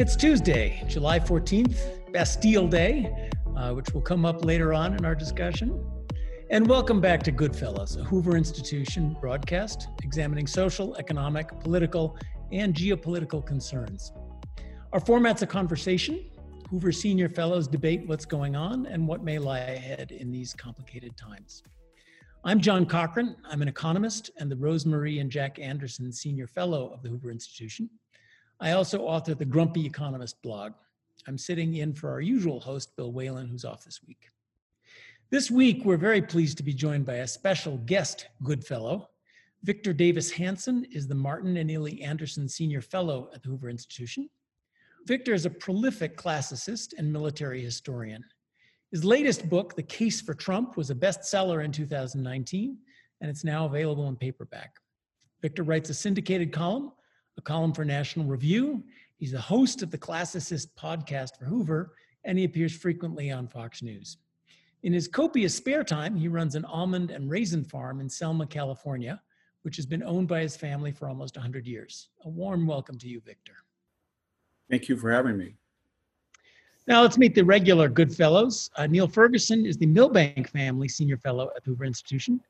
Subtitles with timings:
[0.00, 5.14] It's Tuesday, July 14th, Bastille Day, uh, which will come up later on in our
[5.14, 5.84] discussion.
[6.50, 12.16] And welcome back to Goodfellows, a Hoover Institution broadcast examining social, economic, political,
[12.52, 14.12] and geopolitical concerns.
[14.94, 16.24] Our format's a conversation.
[16.70, 21.18] Hoover Senior Fellows debate what's going on and what may lie ahead in these complicated
[21.18, 21.62] times.
[22.44, 23.34] I'm John Cochrane.
[23.44, 27.90] I'm an economist and the Rosemarie and Jack Anderson Senior Fellow of the Hoover Institution.
[28.60, 30.72] I also author the Grumpy Economist blog.
[31.26, 34.28] I'm sitting in for our usual host, Bill Whalen, who's off this week.
[35.30, 39.08] This week, we're very pleased to be joined by a special guest Goodfellow.
[39.64, 44.30] Victor Davis Hanson is the Martin and Illie Anderson Senior Fellow at the Hoover Institution.
[45.06, 48.24] Victor is a prolific classicist and military historian.
[48.90, 52.78] His latest book, The Case for Trump, was a bestseller in 2019,
[53.20, 54.76] and it's now available in paperback.
[55.42, 56.92] Victor writes a syndicated column,
[57.36, 58.82] a column for National Review.
[59.18, 61.92] He's the host of the Classicist podcast for Hoover,
[62.24, 64.16] and he appears frequently on Fox News.
[64.82, 69.20] In his copious spare time, he runs an almond and raisin farm in Selma, California,
[69.62, 72.08] which has been owned by his family for almost 100 years.
[72.24, 73.56] A warm welcome to you, Victor.
[74.70, 75.56] Thank you for having me.
[76.88, 78.70] Now let's meet the regular good fellows.
[78.76, 82.40] Uh, Niall Ferguson is the Milbank Family Senior Fellow at the Hoover Institution.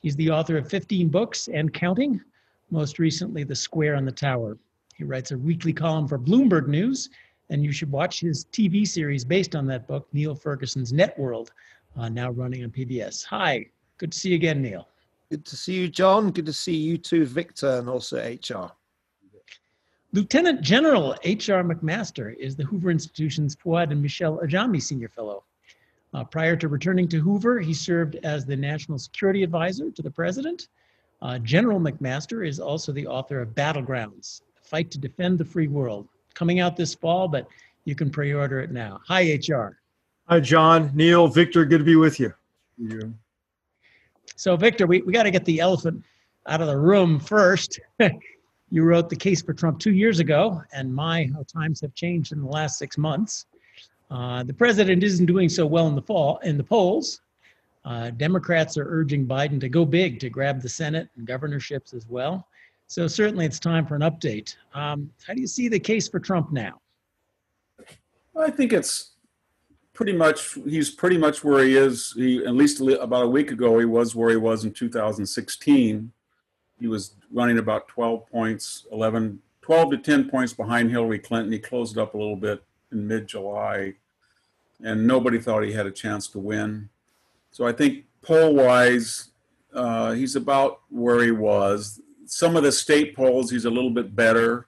[0.00, 2.18] He's the author of 15 books and counting,
[2.70, 4.56] most recently, The Square and the Tower.
[4.96, 7.10] He writes a weekly column for Bloomberg News
[7.50, 11.50] and you should watch his TV series based on that book, Niall Ferguson's Networld,
[11.98, 13.22] uh, now running on PBS.
[13.26, 13.66] Hi,
[13.98, 14.88] good to see you again, Niall.
[15.30, 16.30] Good to see you, John.
[16.30, 18.72] Good to see you too, Victor, and also HR.
[20.14, 21.64] Lieutenant General H.R.
[21.64, 25.42] McMaster is the Hoover Institution's Fouad and Michelle Ajami Senior Fellow.
[26.12, 30.10] Uh, prior to returning to Hoover, he served as the National Security Advisor to the
[30.12, 30.68] President.
[31.20, 35.66] Uh, General McMaster is also the author of Battlegrounds, the Fight to Defend the Free
[35.66, 37.48] World, coming out this fall, but
[37.84, 39.00] you can pre-order it now.
[39.08, 39.80] Hi, HR.
[40.28, 41.64] Hi, John, Niall, Victor.
[41.64, 42.32] Good to be with you.
[42.78, 43.12] You.
[44.36, 46.04] So, Victor, we, we got to get the elephant
[46.46, 47.80] out of the room first.
[48.70, 52.40] you wrote the case for Trump two years ago, and my, times have changed in
[52.40, 53.46] the last six months.
[54.10, 57.20] Uh, the president isn't doing so well in the fall in the polls.
[57.84, 62.06] Uh, Democrats are urging Biden to go big to grab the Senate and governorships as
[62.08, 62.46] well.
[62.86, 64.56] So certainly it's time for an update.
[64.74, 66.80] Um, how do you see the case for Trump now?
[68.36, 69.12] I think it's
[69.92, 72.12] pretty much he's pretty much where he is.
[72.16, 76.12] He at least about a week ago he was where he was in 2016.
[76.78, 81.52] He was running about 12 points, 11, 12 to 10 points behind Hillary Clinton.
[81.52, 82.62] He closed up a little bit
[82.92, 83.94] in mid-July,
[84.82, 86.88] and nobody thought he had a chance to win.
[87.50, 89.30] So I think poll-wise,
[89.72, 94.14] uh, he's about where he was some of the state polls, he's a little bit
[94.14, 94.66] better,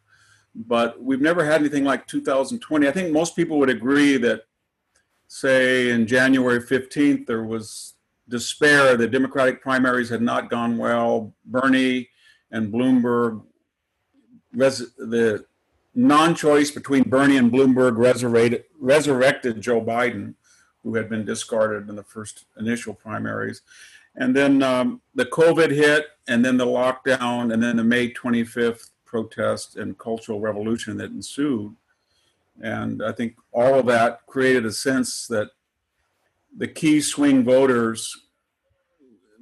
[0.54, 2.86] but we've never had anything like 2020.
[2.86, 4.42] I think most people would agree that,
[5.28, 7.94] say, in January 15th, there was
[8.28, 8.96] despair.
[8.96, 11.34] The Democratic primaries had not gone well.
[11.44, 12.08] Bernie
[12.50, 13.42] and Bloomberg,
[14.52, 15.44] res- the
[15.94, 20.34] non choice between Bernie and Bloomberg resurrected, resurrected Joe Biden,
[20.82, 23.62] who had been discarded in the first initial primaries.
[24.14, 28.90] And then um, the COVID hit, and then the lockdown, and then the May 25th
[29.04, 31.74] protest and cultural revolution that ensued.
[32.60, 35.50] And I think all of that created a sense that
[36.56, 38.26] the key swing voters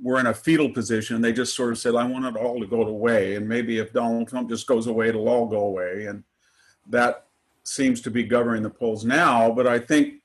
[0.02, 1.20] were in a fetal position.
[1.20, 3.36] They just sort of said, I want it all to go away.
[3.36, 6.06] And maybe if Donald Trump just goes away, it'll all go away.
[6.06, 6.24] And
[6.90, 7.26] that
[7.62, 9.50] seems to be governing the polls now.
[9.50, 10.16] But I think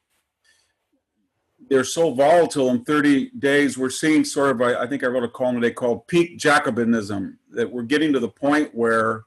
[1.69, 3.77] they're so volatile in 30 days.
[3.77, 7.71] We're seeing sort of, I, think I wrote a column today called peak Jacobinism, that
[7.71, 9.23] we're getting to the point where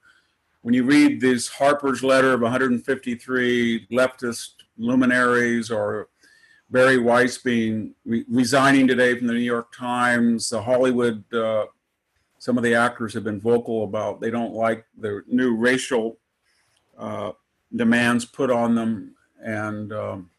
[0.62, 6.08] when you read this Harper's letter of 153 leftist luminaries or
[6.72, 11.66] Bari Weiss being re- resigning today from the New York Times, the Hollywood, uh,
[12.38, 16.16] some of the actors have been vocal about they don't like the new racial
[16.98, 17.32] uh,
[17.76, 19.14] demands put on them.
[19.44, 20.30] And um,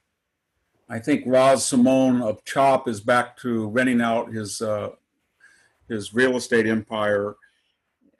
[0.90, 4.90] I think Raz Simone of Chop is back to renting out his uh,
[5.88, 7.36] his real estate empire,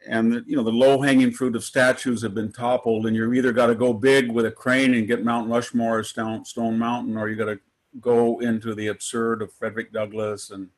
[0.08, 3.34] and the, you know the low hanging fruit of statues have been toppled, and you're
[3.34, 6.78] either got to go big with a crane and get Mount Rushmore or Stone, Stone
[6.78, 7.60] Mountain, or you got to
[8.02, 10.70] go into the absurd of Frederick Douglass and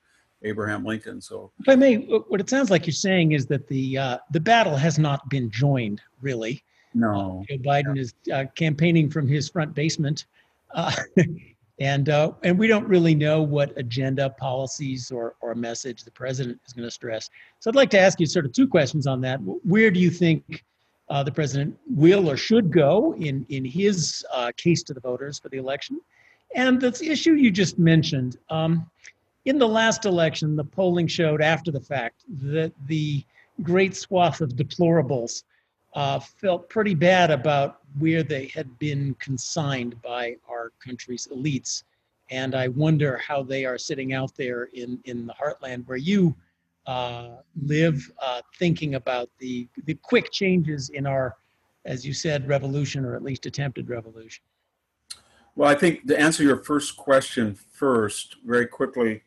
[0.44, 1.22] Abraham Lincoln.
[1.22, 4.40] So, if I may, what it sounds like you're saying is that the uh, the
[4.40, 6.64] battle has not been joined really.
[6.94, 8.02] No, uh, Joe Biden yeah.
[8.02, 10.26] is uh, campaigning from his front basement.
[10.74, 10.92] Uh,
[11.80, 16.60] And, uh, and we don't really know what agenda, policies, or, or message the president
[16.66, 17.30] is going to stress.
[17.60, 19.40] So I'd like to ask you sort of two questions on that.
[19.42, 20.64] Where do you think
[21.10, 25.38] uh, the president will or should go in, in his uh, case to the voters
[25.38, 26.00] for the election?
[26.56, 28.90] And the issue you just mentioned, um,
[29.44, 33.24] in the last election, the polling showed after the fact that the
[33.62, 35.44] great swath of deplorables
[35.96, 41.84] uh, felt pretty bad about where they had been consigned by our country's elites.
[42.32, 46.36] And I wonder how they are sitting out there in, in the heartland where you
[46.88, 47.32] uh,
[47.64, 51.36] live, uh, thinking about the, the quick changes in our,
[51.84, 54.44] as you said, revolution, or at least attempted revolution.
[55.56, 59.24] Well, I think to answer your first question first, very quickly,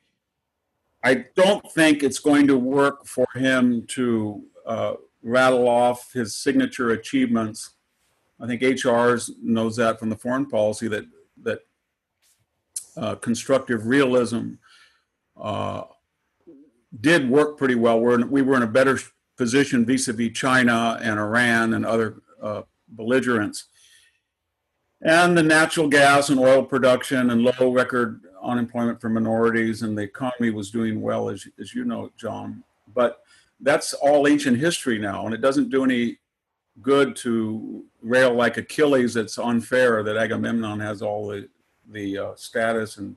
[1.02, 6.90] I don't think it's going to work for him to uh, rattle off his signature
[6.90, 7.70] achievements.
[8.40, 11.06] I think HRs knows that from the foreign policy that
[11.42, 11.60] that
[12.96, 14.54] uh, constructive realism
[15.40, 15.84] uh,
[17.00, 18.00] did work pretty well.
[18.00, 18.98] We're in, we were in a better
[19.36, 23.66] position vis-a-vis China and Iran and other uh, belligerents.
[25.02, 30.02] And the natural gas and oil production and low record unemployment for minorities and the
[30.02, 32.64] economy was doing well, as, as you know, John.
[32.94, 33.22] But
[33.60, 36.18] that's all ancient history now, and it doesn't do any
[36.80, 39.16] good to rail like Achilles.
[39.16, 41.48] It's unfair that Agamemnon has all the
[41.90, 43.16] the uh, status and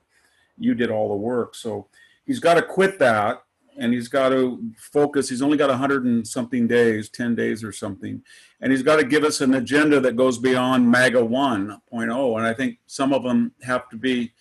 [0.58, 1.56] you did all the work.
[1.56, 1.88] So
[2.26, 3.44] he's got to quit that,
[3.78, 5.30] and he's got to focus.
[5.30, 8.22] He's only got a hundred and something days, ten days or something,
[8.62, 12.38] and he's got to give us an agenda that goes beyond MAGA 1.0.
[12.38, 14.34] And I think some of them have to be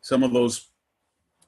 [0.00, 0.68] some of those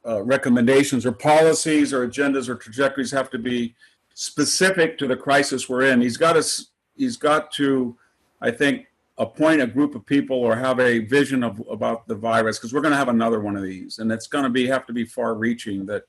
[0.06, 3.74] uh, recommendations or policies or agendas or trajectories have to be
[4.14, 6.00] specific to the crisis we're in.
[6.00, 6.64] He's got to,
[6.96, 7.96] he's got to,
[8.40, 8.86] I think,
[9.18, 12.80] appoint a group of people or have a vision of about the virus because we're
[12.80, 15.04] going to have another one of these, and it's going to be have to be
[15.04, 15.86] far-reaching.
[15.86, 16.04] That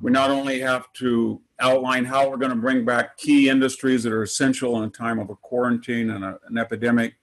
[0.00, 4.12] we not only have to outline how we're going to bring back key industries that
[4.12, 7.14] are essential in a time of a quarantine and a, an epidemic,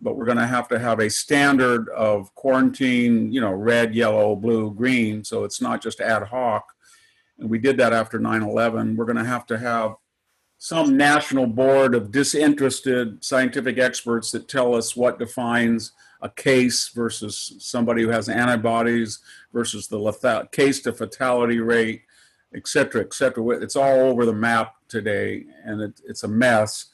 [0.00, 4.36] but we're going to have to have a standard of quarantine, you know, red, yellow,
[4.36, 5.24] blue, green.
[5.24, 6.66] So it's not just ad hoc.
[7.38, 8.96] And we did that after 9 11.
[8.96, 9.94] We're going to have to have
[10.58, 15.92] some national board of disinterested scientific experts that tell us what defines
[16.22, 19.20] a case versus somebody who has antibodies
[19.52, 22.02] versus the lethal, case to fatality rate,
[22.56, 23.44] et cetera, et cetera.
[23.60, 26.86] It's all over the map today, and it, it's a mess.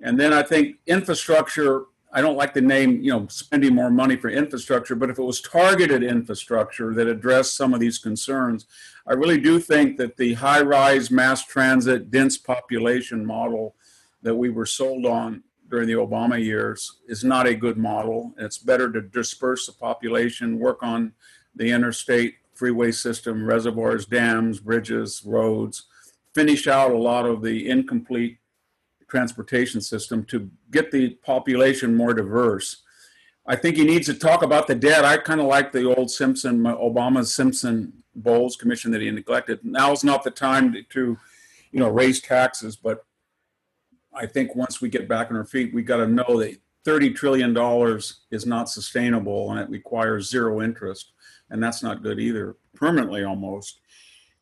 [0.00, 1.84] And then I think infrastructure
[2.16, 5.24] I don't like the name, you know, spending more money for infrastructure, but if it
[5.24, 8.66] was targeted infrastructure that addressed some of these concerns,
[9.04, 13.74] I really do think that the high rise mass transit, dense population model
[14.22, 18.32] that we were sold on during the Obama years is not a good model.
[18.38, 21.14] It's better to disperse the population, work on
[21.56, 25.84] the interstate freeway system, reservoirs, dams, bridges, roads,
[26.34, 28.38] finish out a lot of the incomplete
[29.08, 32.82] transportation system to get the population more diverse.
[33.46, 35.04] I think he needs to talk about the debt.
[35.04, 39.60] I kind of like the old Simpson, Obama's Simpson Bowles Commission that he neglected.
[39.62, 41.18] Now is not the time to, to,
[41.70, 43.04] you know, raise taxes, but
[44.14, 47.14] I think once we get back on our feet, we got to know that $30
[47.14, 47.56] trillion
[48.30, 51.12] is not sustainable and it requires zero interest.
[51.50, 53.80] And that's not good either, permanently almost.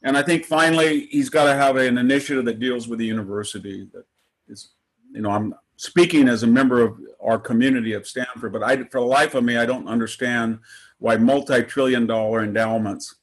[0.02, 3.88] And I think finally, he's got to have an initiative that deals with the university,
[3.92, 4.04] that
[4.49, 4.71] is,
[5.12, 9.00] you know, I'm speaking as a member of our community of Stanford, but I, for
[9.00, 10.59] the life of me, I don't understand
[10.99, 13.16] why multi-trillion dollar endowments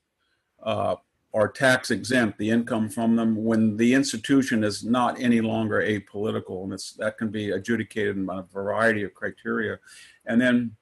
[0.63, 0.95] uh,
[1.33, 6.63] are tax exempt, the income from them, when the institution is not any longer apolitical,
[6.63, 9.79] and it's that can be adjudicated by a variety of criteria.
[10.25, 10.75] And then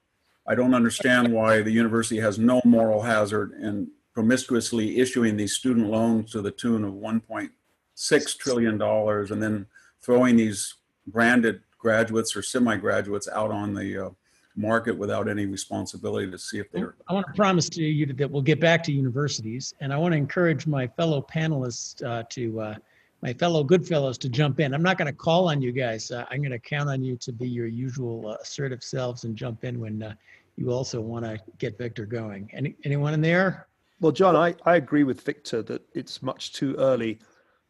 [0.48, 5.90] I don't understand why the university has no moral hazard in promiscuously issuing these student
[5.90, 9.66] loans to the tune of 1.6 trillion dollars, and then
[10.00, 10.74] throwing these
[11.06, 14.10] branded graduates or semi-graduates out on the uh,
[14.56, 16.94] market without any responsibility to see if they're.
[17.08, 20.12] I want to promise to you that we'll get back to universities, and I want
[20.12, 22.74] to encourage my fellow panelists uh, to, uh,
[23.22, 24.74] my fellow good fellows to jump in.
[24.74, 26.10] I'm not going to call on you guys.
[26.10, 29.36] Uh, I'm going to count on you to be your usual uh, assertive selves and
[29.36, 30.14] jump in when uh,
[30.58, 32.50] you also want to get Victor going.
[32.52, 33.68] Any, anyone in there?
[34.00, 37.20] Well, John, I, I agree with Victor that it's much too early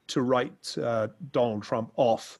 [0.08, 2.38] to write uh, Donald Trump off.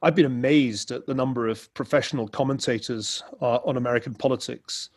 [0.00, 4.88] I've been amazed at the number of professional commentators uh, on American politics,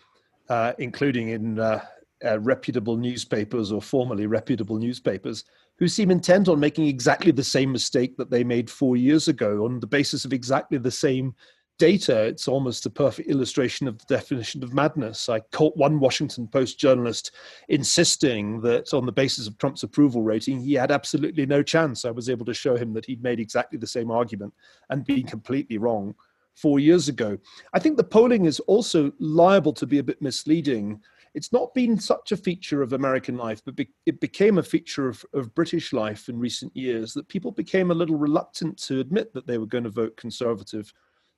[0.48, 1.84] uh, including in uh,
[2.26, 5.44] uh, reputable newspapers or formerly reputable newspapers,
[5.78, 9.66] who seem intent on making exactly the same mistake that they made four years ago
[9.66, 11.36] on the basis of exactly the same
[11.78, 15.30] data, it's almost a perfect illustration of the definition of madness.
[15.30, 17.32] I caught one Washington Post journalist
[17.70, 22.06] insisting that on the basis of Trump's approval rating, he had absolutely no chance.
[22.06, 24.54] I was able to show him that he'd made exactly the same argument
[24.90, 26.16] and been completely wrong
[26.56, 27.38] four years ago.
[27.74, 31.02] I think the polling is also liable to be a bit misleading.
[31.34, 35.10] It's not been such a feature of American life, but be- it became a feature
[35.10, 39.34] of, of British life in recent years that people became a little reluctant to admit
[39.34, 40.94] that they were going to vote conservative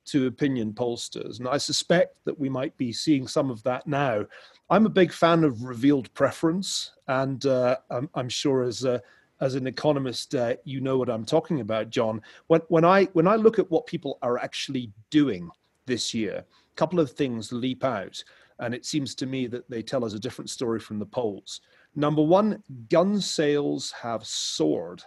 [0.08, 1.38] to opinion pollsters.
[1.38, 4.24] And I suspect that we might be seeing some of that now.
[4.70, 9.00] I'm a big fan of revealed preference, and uh, I'm, I'm, sure as a,
[9.40, 12.20] as an economist, uh, you know what I'm talking about, John.
[12.48, 15.50] When, when I when I look at what people are actually doing
[15.86, 18.22] this year, a couple of things leap out,
[18.58, 21.60] and it seems to me that they tell us a different story from the polls.
[21.94, 25.02] Number one, gun sales have soared.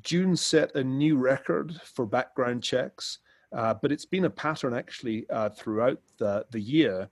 [0.00, 3.18] June set a new record for background checks.
[3.52, 7.08] Uh, but it's been a pattern actually uh, throughout the, the year.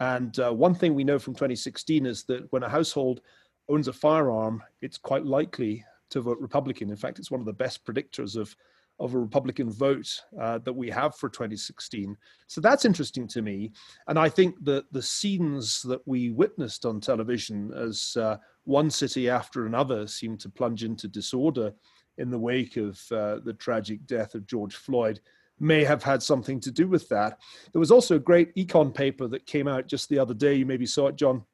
[0.00, 3.20] And uh, one thing we know from 2016 is that when a household
[3.68, 6.90] owns a firearm, it's quite likely to vote Republican.
[6.90, 8.54] In fact, it's one of the best predictors of,
[8.98, 12.16] of a Republican vote uh, that we have for 2016.
[12.46, 13.72] So that's interesting to me.
[14.08, 19.28] And I think that the scenes that we witnessed on television as uh, one city
[19.28, 21.72] after another seemed to plunge into disorder
[22.18, 25.20] in the wake of uh, the tragic death of George Floyd
[25.60, 27.38] may have had something to do with that.
[27.72, 30.54] There was also a great econ paper that came out just the other day.
[30.54, 31.44] You maybe saw it, John.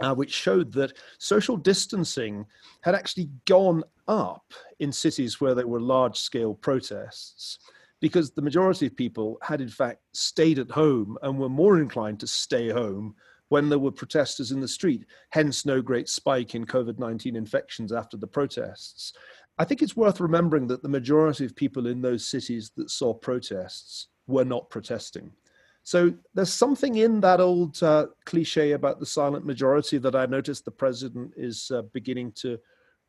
[0.00, 2.46] Uh, which showed that social distancing
[2.82, 7.58] had actually gone up in cities where there were large scale protests
[8.00, 12.20] because the majority of people had, in fact, stayed at home and were more inclined
[12.20, 13.14] to stay home
[13.48, 17.92] when there were protesters in the street, hence, no great spike in COVID 19 infections
[17.92, 19.14] after the protests.
[19.58, 23.12] I think it's worth remembering that the majority of people in those cities that saw
[23.12, 25.32] protests were not protesting.
[25.82, 30.64] So there's something in that old uh, cliche about the silent majority that I noticed
[30.64, 32.58] the president is uh, beginning to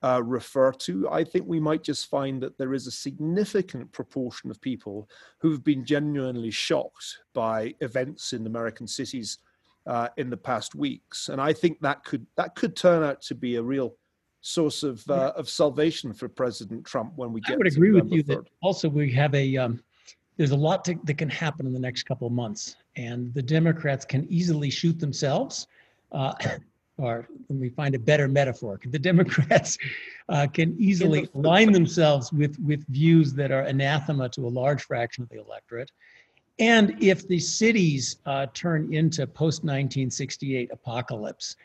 [0.01, 1.09] uh, refer to.
[1.09, 5.63] I think we might just find that there is a significant proportion of people who've
[5.63, 9.39] been genuinely shocked by events in American cities
[9.85, 13.35] uh, in the past weeks, and I think that could that could turn out to
[13.35, 13.95] be a real
[14.41, 17.53] source of uh, of salvation for President Trump when we get.
[17.53, 18.43] I would agree November with you 3rd.
[18.43, 19.83] that also we have a um,
[20.37, 23.41] there's a lot to, that can happen in the next couple of months, and the
[23.41, 25.67] Democrats can easily shoot themselves.
[26.11, 26.33] Uh,
[26.97, 28.79] or let me find a better metaphor.
[28.85, 29.77] The Democrats
[30.27, 34.83] uh, can easily the align themselves with with views that are anathema to a large
[34.83, 35.91] fraction of the electorate.
[36.59, 41.55] And if the cities uh, turn into post 1968 apocalypse,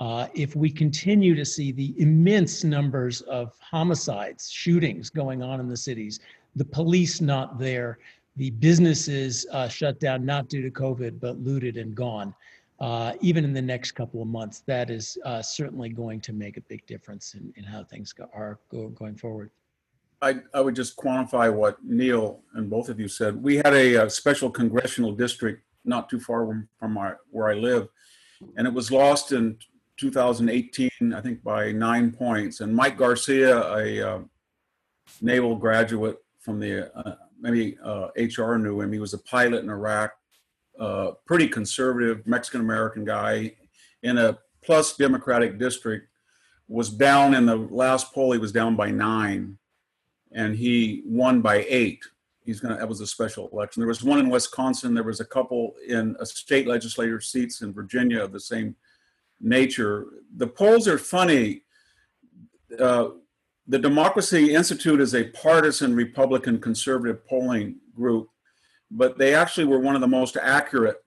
[0.00, 5.68] uh, if we continue to see the immense numbers of homicides, shootings going on in
[5.68, 6.20] the cities,
[6.56, 7.98] the police not there,
[8.36, 12.34] the businesses uh, shut down not due to COVID, but looted and gone,
[12.80, 16.56] uh, even in the next couple of months, that is uh, certainly going to make
[16.56, 19.50] a big difference in, in how things go, are go, going forward.
[20.20, 23.40] I, I would just quantify what Niall and both of you said.
[23.40, 27.54] We had a, a special congressional district not too far from, from our, where I
[27.54, 27.88] live,
[28.56, 29.56] and it was lost in
[29.96, 32.60] 2018, I think by nine points.
[32.60, 34.20] And Mike Garcia, a uh,
[35.20, 38.92] naval graduate from the uh, maybe uh, HR knew him.
[38.92, 40.12] He was a pilot in Iraq,
[40.78, 43.54] uh, pretty conservative Mexican American guy
[44.02, 46.08] in a plus Democratic district.
[46.66, 48.32] Was down in the last poll.
[48.32, 49.58] He was down by nine,
[50.32, 52.02] and he won by eight.
[52.42, 52.78] He's gonna.
[52.78, 53.82] That was a special election.
[53.82, 54.94] There was one in Wisconsin.
[54.94, 58.76] There was a couple in a state legislature seats in Virginia of the same
[59.44, 60.06] nature.
[60.36, 61.62] The polls are funny.
[62.78, 63.10] Uh,
[63.66, 68.28] the Democracy Institute is a partisan Republican conservative polling group,
[68.90, 71.02] but they actually were one of the most accurate,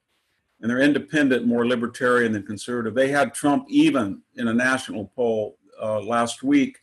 [0.62, 2.96] and they're independent, more libertarian than conservative.
[2.96, 6.80] They had Trump even in a national poll uh, last week,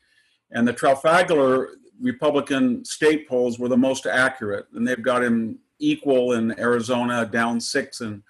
[0.51, 1.71] and the Trafalgar
[2.01, 7.61] Republican state polls were the most accurate, and they've got him equal in Arizona, down
[7.61, 8.23] six in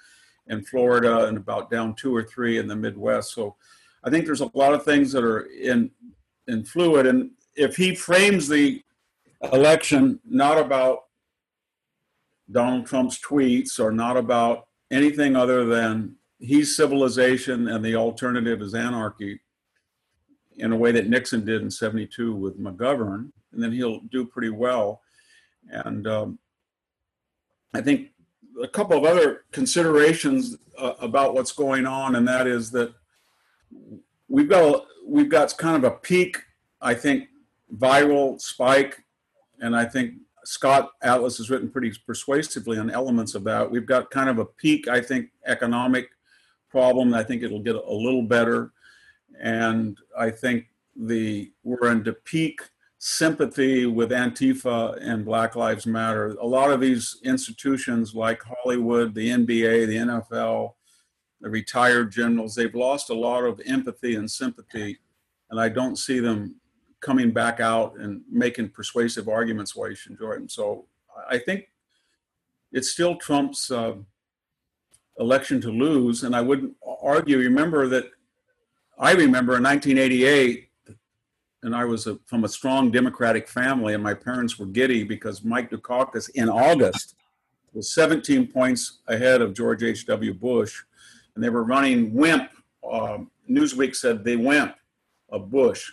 [0.48, 3.34] in Florida and about down two or three in the Midwest.
[3.34, 3.56] So
[4.02, 5.90] I think there's a lot of things that are in
[6.46, 7.06] in fluid.
[7.06, 8.82] And if he frames the
[9.52, 11.04] election not about
[12.50, 18.74] Donald Trump's tweets or not about anything other than he's civilization and the alternative is
[18.74, 19.40] anarchy
[20.56, 24.50] in a way that Nixon did in 72 with McGovern, and then he'll do pretty
[24.50, 25.00] well.
[25.70, 26.38] And um,
[27.72, 28.10] I think
[28.62, 32.94] a couple of other considerations uh, about what's going on, and that is that
[34.28, 36.42] we've got we've got kind of a peak,
[36.80, 37.28] I think,
[37.76, 39.02] viral spike,
[39.60, 43.70] and I think Scott Atlas has written pretty persuasively on elements of that.
[43.70, 46.10] We've got kind of a peak, I think, economic
[46.70, 47.14] problem.
[47.14, 48.72] I think it'll get a little better,
[49.40, 52.60] and I think the we're into peak
[53.06, 56.28] sympathy with Antifa and Black Lives Matter.
[56.40, 60.72] A lot of these institutions, like Hollywood, the NBA, the NFL,
[61.42, 64.98] the retired generals, they've lost a lot of empathy and sympathy,
[65.50, 66.58] and I don't see them
[67.02, 70.48] coming back out and making persuasive arguments why you should enjoy them.
[70.48, 70.86] So
[71.28, 71.68] I think
[72.72, 73.96] it's still Trump's uh,
[75.18, 77.36] election to lose, and I wouldn't argue.
[77.36, 78.06] Remember that
[78.98, 80.63] I remember in 1988,
[81.64, 85.44] and I was a, from a strong Democratic family, and my parents were giddy because
[85.44, 87.16] Mike Dukakis in August
[87.72, 90.34] was 17 points ahead of George H.W.
[90.34, 90.82] Bush,
[91.34, 92.50] and they were running wimp.
[92.88, 94.76] Um, Newsweek said they wimp
[95.30, 95.90] of Bush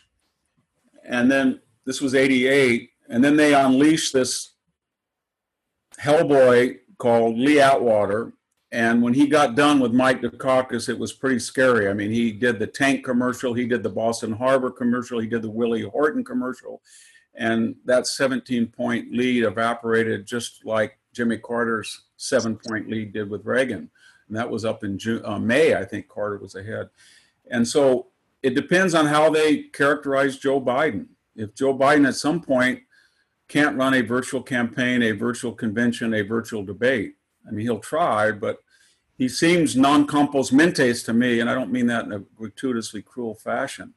[1.04, 4.52] and then this was 88 and then they unleashed this
[6.00, 8.34] hellboy called lee atwater
[8.72, 11.90] and when he got done with mike dukakis it was pretty scary.
[11.90, 15.42] I mean he did the tank commercial he did the boston harbor commercial he did
[15.42, 16.82] the willie horton commercial.
[17.36, 23.46] And that 17 point lead evaporated just like jimmy carter's seven point lead did with
[23.46, 23.90] reagan.
[24.28, 26.90] And that was up in June, uh, may i think carter was ahead.
[27.50, 28.08] And so
[28.44, 31.08] it depends on how they characterize Joe Biden.
[31.36, 32.82] If Joe Biden at some point
[33.48, 37.16] can't run a virtual campaign, a virtual convention, a virtual debate,
[37.48, 38.60] I mean, he'll try, but
[39.18, 43.04] he seems non compos mentis to me, and I don't mean that in a gratuitously
[43.04, 43.94] cruel fashion.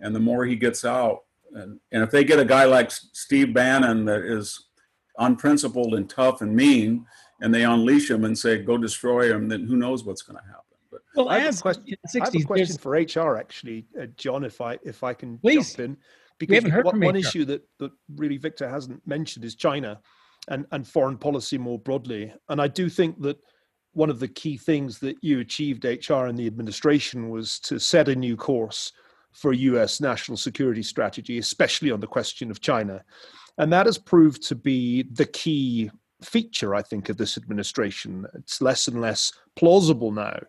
[0.00, 3.54] And the more he gets out, and, and if they get a guy like Steve
[3.54, 4.66] Bannon that is
[5.18, 7.06] unprincipled and tough and mean,
[7.40, 10.44] and they unleash him and say, go destroy him, then who knows what's going to
[10.44, 10.64] happen.
[11.14, 11.84] Well, I have, question,
[12.14, 15.74] I have a question for HR actually, uh, John, if I if I can please.
[15.74, 15.96] jump in,
[16.38, 20.00] because one, one issue that that really Victor hasn't mentioned is China,
[20.48, 23.38] and and foreign policy more broadly, and I do think that
[23.92, 28.08] one of the key things that you achieved HR in the administration was to set
[28.08, 28.92] a new course
[29.32, 33.04] for US national security strategy, especially on the question of China.
[33.58, 35.90] And that has proved to be the key
[36.22, 38.26] feature, I think, of this administration.
[38.34, 40.40] It's less and less plausible now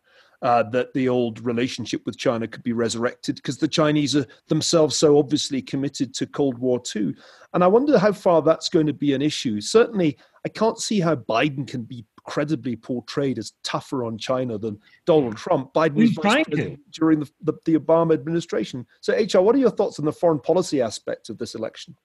[0.45, 4.95] uh, that the old relationship with China could be resurrected because the Chinese are themselves
[4.95, 7.15] so obviously committed to Cold War II.
[7.55, 9.59] And I wonder how far that's going to be an issue.
[9.59, 14.79] Certainly, I can't see how Biden can be credibly portrayed as tougher on China than
[15.07, 15.73] Donald Trump.
[15.73, 18.85] Biden was vice president during the, the, the Obama administration.
[19.01, 21.95] So, HR, what are your thoughts on the foreign policy aspect of this election?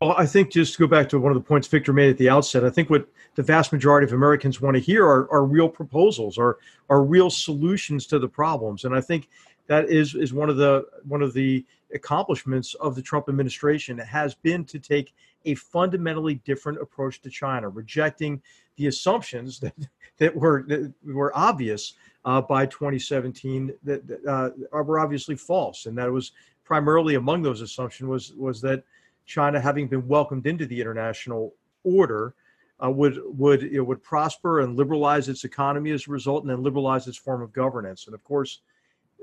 [0.00, 2.16] Well, I think just to go back to one of the points Victor made at
[2.16, 5.44] the outset, I think what the vast majority of Americans want to hear are, are
[5.44, 6.56] real proposals, are
[6.88, 9.28] are real solutions to the problems, and I think
[9.66, 13.98] that is is one of the one of the accomplishments of the Trump administration.
[13.98, 15.12] Has been to take
[15.44, 18.40] a fundamentally different approach to China, rejecting
[18.76, 19.74] the assumptions that
[20.16, 21.92] that were that were obvious
[22.24, 24.48] uh, by 2017 that uh,
[24.82, 26.32] were obviously false, and that was
[26.64, 28.82] primarily among those assumptions was was that
[29.26, 31.54] China, having been welcomed into the international
[31.84, 32.34] order,
[32.84, 36.62] uh, would would it would prosper and liberalize its economy as a result, and then
[36.62, 38.06] liberalize its form of governance.
[38.06, 38.60] And of course,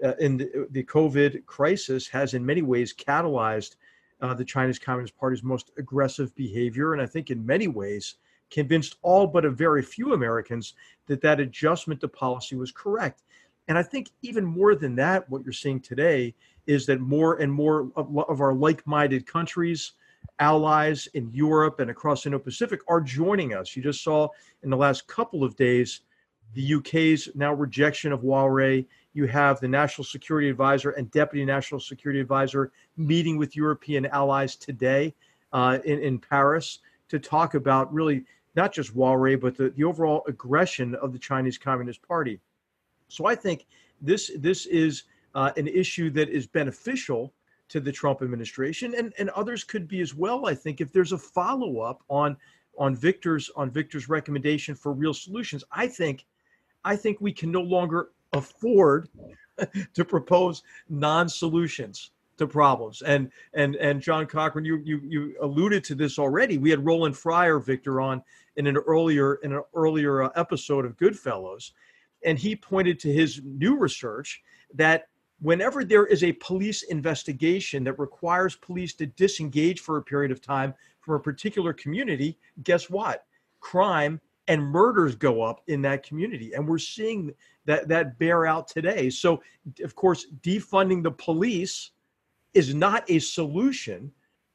[0.04, 3.76] uh, in the, the, COVID crisis has in many ways catalyzed
[4.22, 8.16] uh, the Chinese Communist Party's most aggressive behavior, and I think in many ways
[8.50, 10.74] convinced all but a very few Americans
[11.08, 13.24] that that adjustment to policy was correct.
[13.68, 16.34] And I think even more than that, what you're seeing today
[16.68, 19.94] is that more and more of, our like-minded countries,
[20.40, 23.76] allies in Europe and across the Indo-Pacific are joining us.
[23.76, 24.30] You just saw
[24.64, 26.02] in the last couple of days
[26.54, 28.86] the UK's now rejection of Huawei.
[29.14, 34.56] You have the National Security Advisor and Deputy National Security Advisor meeting with European allies
[34.56, 35.14] today
[35.54, 38.26] uh, in, in Paris to talk about really
[38.56, 42.40] not just Huawei, but the, the overall aggression of the Chinese Communist Party.
[43.08, 43.66] So I think
[44.02, 45.04] this this is
[45.36, 47.34] uh, an issue that is beneficial
[47.70, 50.46] to the Trump administration, and, and others could be as well.
[50.46, 52.38] I think if there's a follow up on
[52.78, 56.26] on Victor's on Victor's recommendation for real solutions, I think
[56.86, 59.10] I think we can no longer afford
[59.94, 63.02] to propose non-solutions to problems.
[63.02, 66.58] And and and John Cochrane, you you you alluded to this already.
[66.58, 68.24] We had Roland Fryer, Victor, on
[68.56, 71.74] in an earlier in an earlier uh, episode of Goodfellows,
[72.24, 74.42] and he pointed to his new research
[74.74, 75.08] that
[75.42, 80.42] whenever there is a police investigation that requires police to disengage for a period of
[80.42, 83.26] time from a particular community, guess what?
[83.60, 86.54] Crime and murders go up in that community.
[86.54, 87.34] And we're seeing
[87.66, 89.10] that that bear out today.
[89.10, 89.42] So
[89.84, 91.92] of course, defunding the police
[92.54, 94.12] is not a solution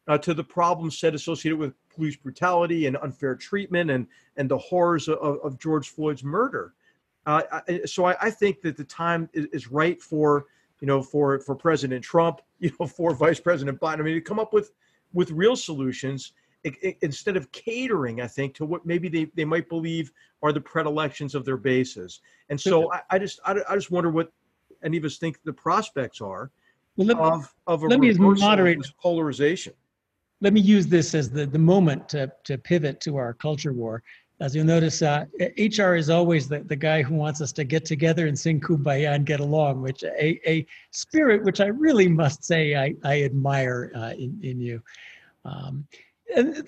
[0.08, 4.58] uh, to the problems set associated with police brutality and unfair treatment and and the
[4.58, 6.74] horrors of, of George Floyd's murder.
[7.26, 10.46] Uh, I, so I, I, think that the time is, is, right for
[10.82, 14.00] you know for for President Trump, you know, for Vice President Biden.
[14.00, 14.72] I mean, to come up with
[15.14, 16.32] with real solutions
[16.64, 20.52] it, it, instead of catering, I think, to what maybe they, they might believe are
[20.52, 22.20] the predilections of their bases.
[22.50, 24.32] And so I, I just I, I, just wonder what
[24.84, 26.50] any of us think the prospects are
[26.96, 29.72] well, let, of of a let me moderate polarization.
[30.40, 34.02] Let me use this as the, the moment to, to pivot to our culture war.
[34.42, 35.26] As you'll notice, uh,
[35.56, 39.14] HR is always the, the guy who wants us to get together and sing kumbaya
[39.14, 43.92] and get along, which a, a spirit which I really must say I, I admire
[43.94, 44.82] uh, in, in you.
[45.44, 45.86] Um,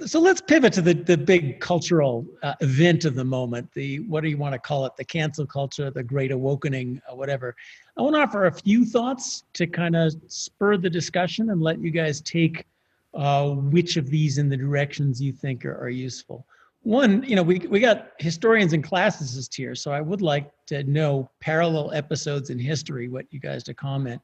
[0.06, 4.22] so let's pivot to the, the big cultural uh, event of the moment the what
[4.22, 7.56] do you want to call it the cancel culture the great awakening uh, whatever
[7.96, 11.78] i want to offer a few thoughts to kind of spur the discussion and let
[11.78, 12.66] you guys take
[13.14, 16.44] uh, which of these in the directions you think are, are useful
[16.84, 20.84] one you know we, we got historians and classicists here so i would like to
[20.84, 24.20] know parallel episodes in history what you guys to comment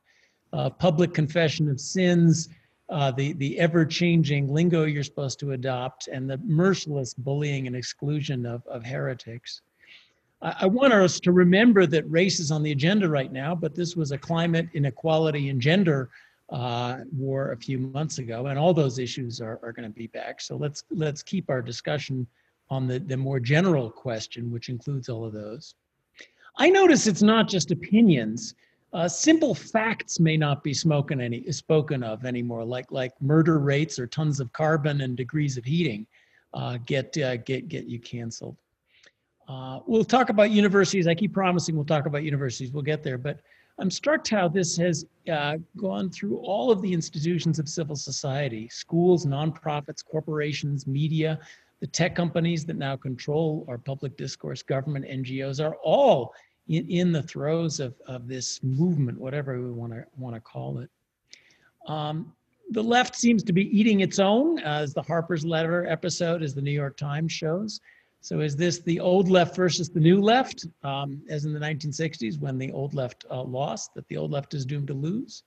[0.52, 2.48] uh, public confession of sins
[2.90, 8.44] uh, the, the ever-changing lingo you're supposed to adopt, and the merciless bullying and exclusion
[8.44, 9.62] of, of heretics.
[10.42, 13.76] I, I want us to remember that race is on the agenda right now, but
[13.76, 16.10] this was a climate inequality and gender
[16.50, 20.08] uh, war a few months ago, and all those issues are, are going to be
[20.08, 20.40] back.
[20.40, 22.26] So let's let's keep our discussion
[22.70, 25.74] on the, the more general question, which includes all of those.
[26.56, 28.54] I notice it's not just opinions.
[28.92, 33.98] Uh, simple facts may not be spoken any spoken of anymore, like like murder rates
[33.98, 36.06] or tons of carbon and degrees of heating
[36.54, 38.56] uh, get uh, get get you canceled.
[39.48, 41.06] Uh, we'll talk about universities.
[41.06, 42.72] I keep promising we'll talk about universities.
[42.72, 43.40] We'll get there, but
[43.78, 48.68] I'm struck how this has uh, gone through all of the institutions of civil society:
[48.68, 51.38] schools, nonprofits, corporations, media,
[51.80, 56.34] the tech companies that now control our public discourse, government, NGOs are all
[56.68, 60.78] in, in the throes of, of this movement, whatever we want to want to call
[60.78, 60.90] it.
[61.86, 62.32] Um,
[62.70, 66.62] the left seems to be eating its own, as the Harper's Letter episode, as the
[66.62, 67.80] New York Times shows.
[68.20, 72.38] So is this the old left versus the new left, um, as in the 1960s
[72.38, 75.42] when the old left uh, lost, that the old left is doomed to lose?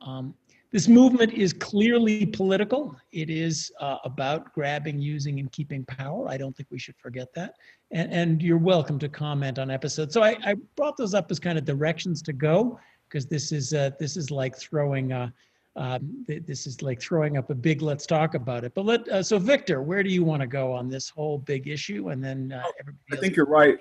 [0.00, 0.34] Um,
[0.72, 2.96] this movement is clearly political.
[3.12, 6.28] It is uh, about grabbing, using, and keeping power.
[6.28, 7.54] I don't think we should forget that.
[7.92, 10.12] And, and you're welcome to comment on episodes.
[10.12, 13.72] So I, I, brought those up as kind of directions to go because this is
[13.72, 15.30] uh, this is like throwing uh,
[15.76, 18.74] um, this is like throwing up a big let's talk about it.
[18.74, 21.68] But let uh, so Victor, where do you want to go on this whole big
[21.68, 22.08] issue?
[22.08, 23.00] And then uh, everybody.
[23.12, 23.78] I think you're right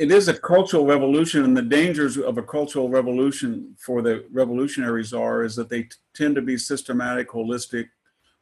[0.00, 5.12] it is a cultural revolution, and the dangers of a cultural revolution for the revolutionaries
[5.12, 7.90] are is that they t- tend to be systematic, holistic,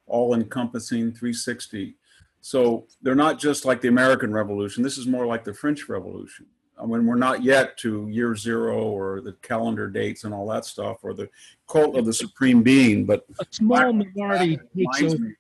[0.07, 1.97] all-encompassing, 360.
[2.43, 4.85] So they're not just like the American Revolution.
[4.85, 6.47] This is more like the French Revolution.
[6.81, 10.65] I mean, we're not yet to year zero or the calendar dates and all that
[10.65, 11.29] stuff, or the
[11.67, 13.05] cult of the supreme being.
[13.05, 15.35] But a small minority reminds me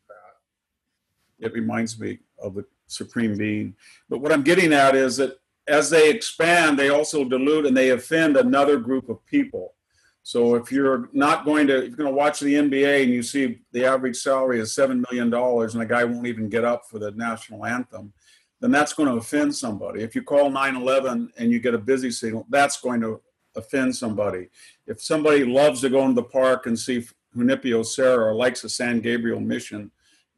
[1.38, 3.76] It reminds me of the supreme being.
[4.08, 7.90] But what I'm getting at is that as they expand, they also dilute and they
[7.90, 9.74] offend another group of people.
[10.22, 13.22] So if you're not going to, if you're going to watch the NBA and you
[13.22, 16.86] see the average salary is seven million dollars and a guy won't even get up
[16.86, 18.12] for the national anthem,
[18.60, 20.02] then that's going to offend somebody.
[20.02, 23.20] If you call 9/11 and you get a busy signal, that's going to
[23.56, 24.48] offend somebody.
[24.86, 28.68] If somebody loves to go into the park and see Junipero Serra or likes the
[28.68, 29.90] San Gabriel mission,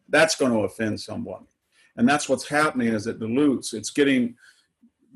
[0.09, 1.47] that's going to offend someone.
[1.97, 3.73] And that's what's happening is it dilutes.
[3.75, 4.37] It's getting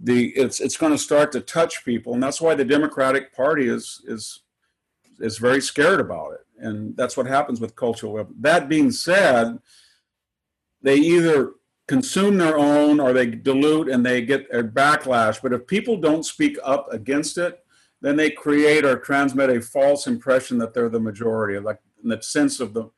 [0.03, 3.69] the it's it's going to start to touch people, and that's why the Democratic Party
[3.69, 4.43] is is
[5.21, 8.29] is very scared about it, and that's what happens with cultural.
[8.41, 9.59] That being said,
[10.83, 11.53] they either
[11.87, 15.41] consume their own or they dilute and they get a backlash.
[15.43, 17.61] But if people don't speak up against it,
[18.01, 22.21] then they create or transmit a false impression that they're the majority, like in the
[22.23, 22.91] sense of the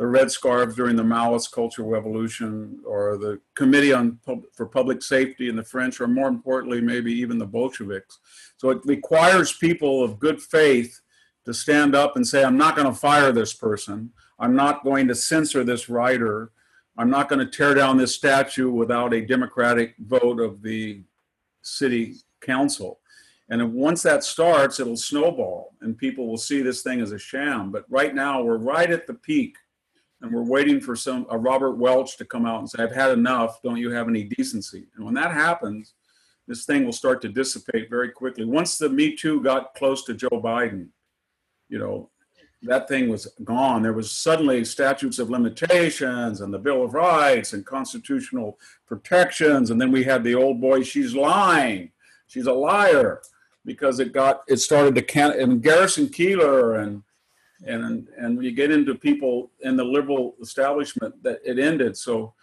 [0.00, 5.02] the Red Scarves during the Maoist Cultural Revolution, or the Committee on Pub- for Public
[5.02, 8.18] Safety in the French, or more importantly, maybe even the Bolsheviks.
[8.56, 10.98] So it requires people of good faith
[11.44, 14.10] to stand up and say, I'm not going to fire this person.
[14.38, 16.50] I'm not going to censor this writer.
[16.96, 21.02] I'm not going to tear down this statue without a democratic vote of the
[21.60, 23.00] city council.
[23.50, 27.70] And once that starts, it'll snowball and people will see this thing as a sham.
[27.70, 29.58] But right now, we're right at the peak
[30.22, 33.12] and we're waiting for some a Robert Welch to come out and say, "I've had
[33.12, 33.62] enough.
[33.62, 35.94] Don't you have any decency?" And when that happens,
[36.46, 38.44] this thing will start to dissipate very quickly.
[38.44, 40.88] Once the Me Too got close to Joe Biden,
[41.68, 42.10] you know,
[42.62, 43.82] that thing was gone.
[43.82, 49.80] There was suddenly statutes of limitations and the Bill of Rights and constitutional protections, and
[49.80, 50.82] then we had the old boy.
[50.82, 51.92] She's lying.
[52.26, 53.22] She's a liar
[53.64, 57.02] because it got it started to can and Garrison Keillor and
[57.66, 61.96] and and you get into people in the liberal establishment that it ended.
[61.96, 62.34] So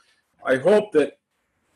[0.45, 1.19] I hope that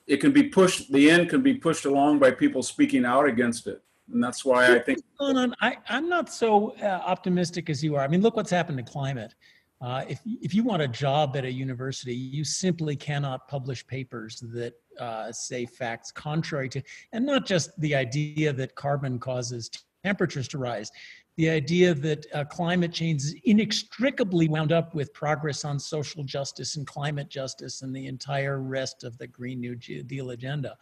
[0.07, 0.91] it can be pushed.
[0.91, 3.81] The end can be pushed along by people speaking out against it
[4.13, 4.99] and that's why I think.
[5.19, 5.55] On?
[5.61, 8.01] I, I'm not so uh, optimistic as you are.
[8.01, 9.33] I mean, look what's happened to climate.
[9.81, 14.43] Uh, if if you want a job at a university, you simply cannot publish papers
[14.53, 16.81] that uh, say facts contrary to,
[17.13, 19.69] and not just the idea that carbon causes
[20.03, 20.91] temperatures to rise,
[21.37, 26.75] the idea that uh, climate change is inextricably wound up with progress on social justice
[26.75, 30.77] and climate justice and the entire rest of the Green New Deal agenda.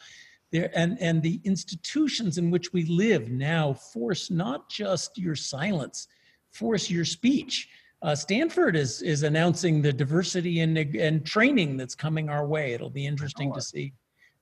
[0.51, 6.07] There and and the institutions in which we live now force not just your silence
[6.51, 7.69] force your speech.
[8.01, 12.73] Uh, stanford is is announcing the diversity and and training that's coming our way.
[12.73, 13.93] It'll be interesting to see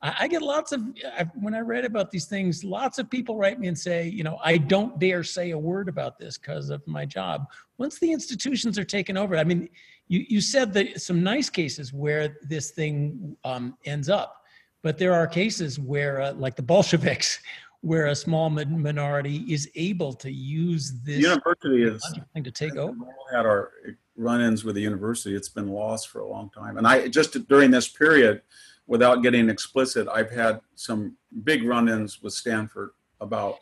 [0.01, 0.81] I, I get lots of
[1.17, 4.23] I, when i read about these things lots of people write me and say you
[4.23, 7.45] know i don't dare say a word about this because of my job
[7.77, 9.69] once the institutions are taken over i mean
[10.07, 14.37] you, you said that some nice cases where this thing um, ends up
[14.83, 17.39] but there are cases where, uh, like the Bolsheviks,
[17.81, 22.75] where a small minority is able to use this the university is thing to take
[22.75, 22.95] over.
[23.31, 23.71] Had our
[24.15, 25.35] run-ins with the university.
[25.35, 28.41] It's been lost for a long time, and I just during this period,
[28.87, 33.57] without getting explicit, I've had some big run-ins with Stanford about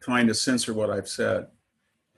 [0.00, 1.48] trying to censor what I've said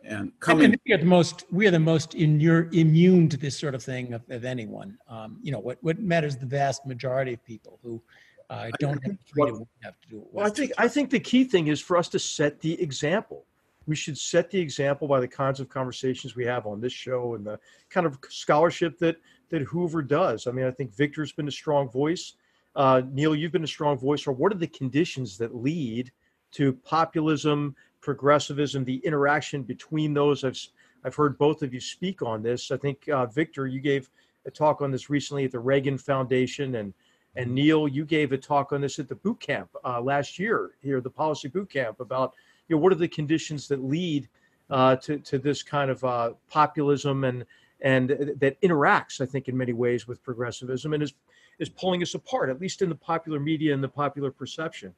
[0.04, 0.78] and coming.
[0.86, 3.82] we are the most we are the most in, you're immune to this sort of
[3.82, 4.96] thing of, of anyone.
[5.08, 8.00] Um, you know what what matters the vast majority of people who
[8.48, 10.26] uh, don't have freedom have to do it.
[10.32, 13.44] Well, I think I think the key thing is for us to set the example.
[13.86, 17.34] We should set the example by the kinds of conversations we have on this show
[17.34, 19.16] and the kind of scholarship that
[19.50, 20.46] that Hoover does.
[20.46, 22.34] I mean, I think Victor's been a strong voice.
[22.74, 24.26] Uh, Niall, you've been a strong voice.
[24.26, 26.10] Or what are the conditions that lead
[26.52, 30.44] to populism progressivism, the interaction between those.
[30.44, 30.58] I've
[31.04, 32.70] I've heard both of you speak on this.
[32.70, 34.10] I think uh, Victor, you gave
[34.46, 36.92] a talk on this recently at the Reagan Foundation, and
[37.36, 40.72] and Niall, you gave a talk on this at the boot camp uh, last year
[40.80, 42.34] here, the policy boot camp, about
[42.68, 44.28] you know what are the conditions that lead
[44.70, 47.44] uh, to to this kind of uh, populism and
[47.82, 51.14] and that interacts, I think, in many ways with progressivism and is
[51.58, 54.94] is pulling us apart, at least in the popular media and the popular perception.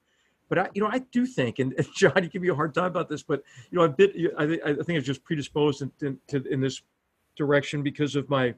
[0.49, 2.87] But I, you know, I do think, and, John, you give me a hard time
[2.87, 6.45] about this, but you know, a bit, I, think I'm just predisposed in, in, to,
[6.49, 6.83] in this
[7.37, 8.55] direction because of my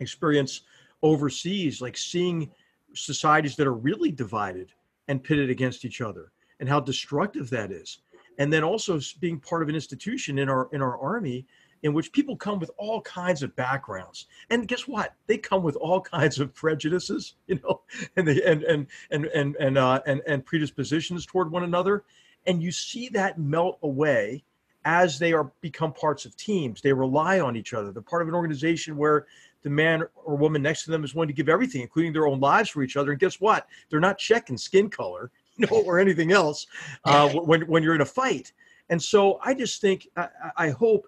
[0.00, 0.62] experience
[1.02, 2.50] overseas, like seeing
[2.94, 4.72] societies that are really divided
[5.08, 8.00] and pitted against each other, and how destructive that is.
[8.38, 11.46] And then also being part of an institution in our in our army
[11.82, 14.26] in which people come with all kinds of backgrounds.
[14.50, 15.14] And guess what?
[15.26, 17.82] They come with all kinds of prejudices you know
[18.16, 22.04] and they and and and and and, uh, and, and predispositions toward one another.
[22.46, 24.44] And you see that melt away
[24.84, 26.80] as they are become parts of teams.
[26.80, 27.92] They rely on each other.
[27.92, 29.26] They're part of an organization where
[29.62, 32.40] the man or woman next to them is willing to give everything including their own
[32.40, 33.10] lives for each other.
[33.10, 33.66] And guess what?
[33.90, 36.66] They're not checking skin color you know or anything else
[37.04, 38.52] uh, when, when you're in a fight.
[38.88, 41.06] And so i just think I, I hope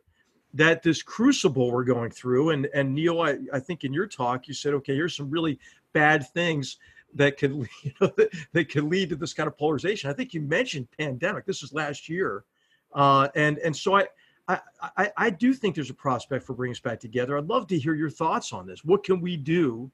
[0.55, 4.49] that this crucible we're going through and and niall I, I think in your talk
[4.49, 5.59] you said okay here's some really
[5.93, 6.79] bad things
[7.15, 10.11] that could you know that, that could lead to this kind of polarization.
[10.11, 11.45] I think you mentioned pandemic.
[11.45, 12.45] This is last year.
[12.93, 14.07] Uh, and and so I,
[14.49, 14.61] I
[14.97, 17.39] i i do think there's a prospect for bringing us back together.
[17.39, 18.85] I'd love to hear your thoughts on this.
[18.85, 19.91] What can we do?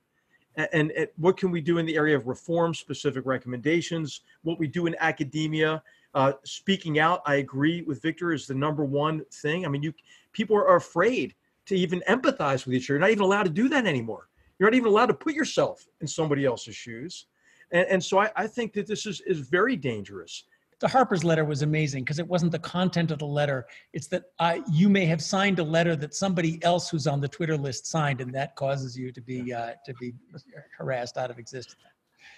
[0.57, 4.23] And, and, what can we do in the area of reform specific recommendations?
[4.43, 5.81] What we do in academia?
[6.15, 9.65] Uh, speaking out i agree with victor is the number one thing.
[9.65, 9.93] I mean you
[10.33, 11.35] people are afraid
[11.67, 12.95] to even empathize with each other.
[12.95, 14.29] You're not even allowed to do that anymore.
[14.59, 17.27] You're not even allowed to put yourself in somebody else's shoes.
[17.71, 20.45] And, and so I, I think that this is, is very dangerous.
[20.81, 23.67] The Harper's letter was amazing because it wasn't the content of the letter.
[23.93, 27.29] It's that uh, you may have signed a letter that somebody else who's on the
[27.29, 30.15] Twitter list signed, and that causes you to be uh, to be
[30.77, 31.75] harassed out of existence.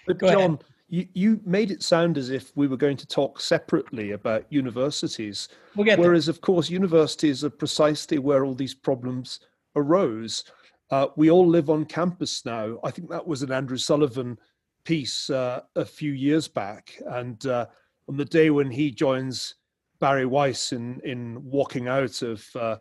[0.07, 0.59] But Go John.
[0.89, 5.47] You, you made it sound as if we were going to talk separately about universities.
[5.73, 6.33] We'll whereas, there.
[6.33, 9.39] of course, universities are precisely where all these problems
[9.77, 10.43] arose.
[10.89, 12.77] Uh, we all live on campus now.
[12.83, 14.37] I think that was an Andrew Sullivan
[14.83, 17.01] piece uh, a few years back.
[17.05, 17.67] And uh,
[18.09, 19.55] on the day when he joins
[19.99, 22.77] Bari Weiss in, in walking out of, uh,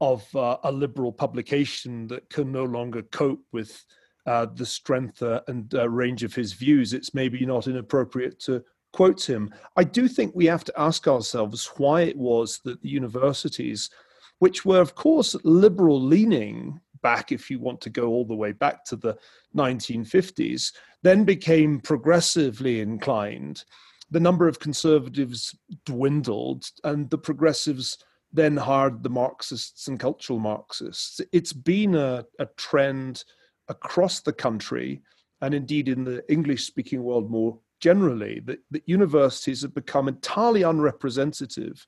[0.00, 3.84] of uh, a liberal publication that can no longer cope with
[4.26, 8.64] uh, the strength uh, and uh, range of his views, it's maybe not inappropriate to
[8.92, 9.52] quote him.
[9.76, 13.90] I do think we have to ask ourselves why it was that the universities
[14.38, 18.52] which were, of course, liberal leaning back, if you want to go all the way
[18.52, 19.16] back to the
[19.56, 23.64] 1950s, then became progressively inclined.
[24.10, 27.98] The number of conservatives dwindled, and the progressives
[28.32, 31.20] then hired the Marxists and cultural Marxists.
[31.32, 33.24] It's been a, a trend
[33.68, 35.02] across the country,
[35.40, 40.62] and indeed in the English speaking world more generally, that, that universities have become entirely
[40.62, 41.86] unrepresentative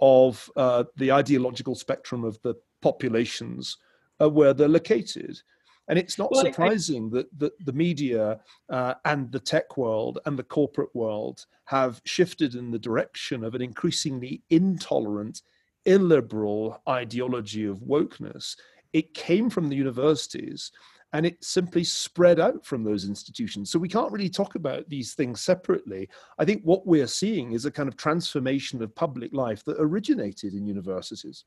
[0.00, 3.76] of uh, the ideological spectrum of the populations
[4.20, 5.40] uh, where they're located.
[5.88, 10.18] And it's not well, surprising I, that, that the media uh, and the tech world
[10.26, 15.42] and the corporate world have shifted in the direction of an increasingly intolerant,
[15.84, 18.56] illiberal ideology of wokeness.
[18.92, 20.72] It came from the universities
[21.12, 23.70] and it simply spread out from those institutions.
[23.70, 26.08] So we can't really talk about these things separately.
[26.38, 30.54] I think what we're seeing is a kind of transformation of public life that originated
[30.54, 31.44] in universities.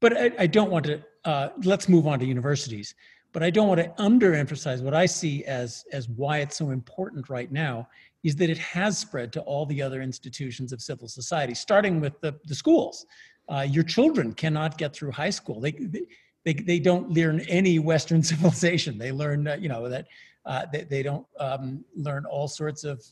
[0.00, 2.94] But I, I don't want to, uh, let's move on to universities.
[3.32, 7.30] But I don't want to underemphasize what I see as, as why it's so important
[7.30, 7.88] right now
[8.22, 12.20] is that it has spread to all the other institutions of civil society, starting with
[12.20, 13.06] the, the schools.
[13.48, 15.60] Uh, your children cannot get through high school.
[15.60, 16.02] They, they,
[16.44, 18.98] they they don't learn any Western civilization.
[18.98, 20.06] They learn, uh, you know, that
[20.44, 23.02] uh, they, they don't um, learn all sorts of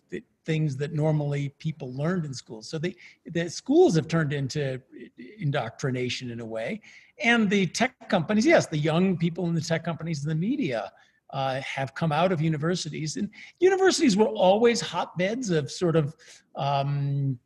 [0.44, 2.68] things that normally people learned in schools.
[2.68, 4.80] So they, the schools have turned into
[5.38, 6.80] indoctrination in a way.
[7.22, 10.90] And the tech companies, yes, the young people in the tech companies and the media
[11.32, 13.16] uh, have come out of universities.
[13.16, 16.16] And universities were always hotbeds of sort of
[16.56, 17.38] um,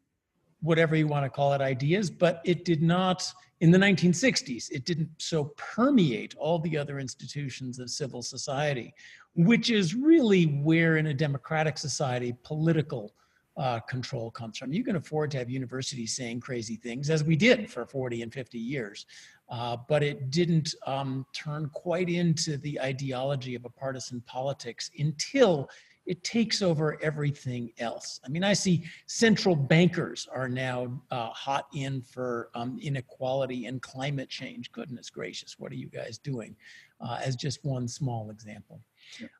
[0.64, 4.84] whatever you want to call it ideas, but it did not, in the 1960s, it
[4.84, 8.92] didn't so permeate all the other institutions of civil society
[9.34, 13.14] which is really where in a democratic society political
[13.56, 14.72] uh, control comes from.
[14.72, 18.32] You can afford to have universities saying crazy things, as we did for 40 and
[18.32, 19.06] 50 years,
[19.48, 25.68] uh, but it didn't um, turn quite into the ideology of a partisan politics until
[26.06, 28.20] it takes over everything else.
[28.24, 33.80] I mean, I see central bankers are now uh, hot in for um, inequality and
[33.80, 34.70] climate change.
[34.72, 36.56] Goodness gracious, what are you guys doing?
[37.00, 38.80] Uh, as just one small example.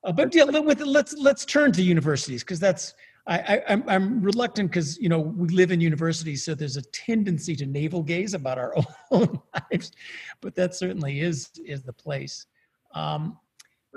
[0.03, 2.95] Uh, but yeah, with, let's let's turn to universities because that's
[3.27, 6.83] I, I I'm, I'm reluctant because you know we live in universities, so there's a
[6.83, 8.75] tendency to navel gaze about our
[9.11, 9.93] own lives,
[10.41, 12.47] but that certainly is is the place.
[12.95, 13.39] Um,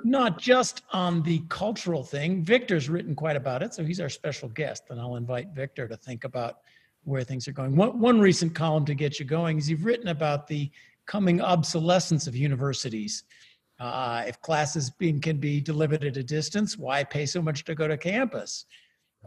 [0.04, 2.44] not just on the cultural thing.
[2.44, 5.98] Victor's written quite about it, so he's our special guest, and I'll invite Victor to
[5.98, 6.60] think about
[7.04, 7.76] where things are going.
[7.76, 10.70] One, one recent column to get you going is you've written about the
[11.06, 13.24] coming obsolescence of universities
[13.80, 17.76] uh, if classes being, can be delivered at a distance, why pay so much to
[17.76, 18.66] go to campus?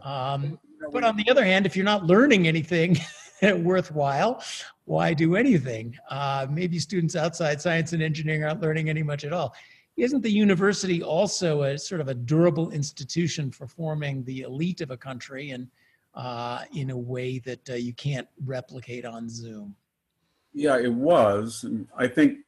[0.03, 0.59] Um,
[0.91, 2.97] but on the other hand, if you're not learning anything
[3.41, 4.43] worthwhile,
[4.85, 5.97] why do anything?
[6.09, 9.53] Uh, maybe students outside science and engineering aren't learning any much at all.
[10.01, 14.89] Isn't the university also a sort of a durable institution for forming the elite of
[14.89, 15.67] a country and
[16.15, 19.75] uh, in a way that uh, you can't replicate on Zoom?
[20.55, 21.63] Yeah, it was.
[21.95, 22.39] I think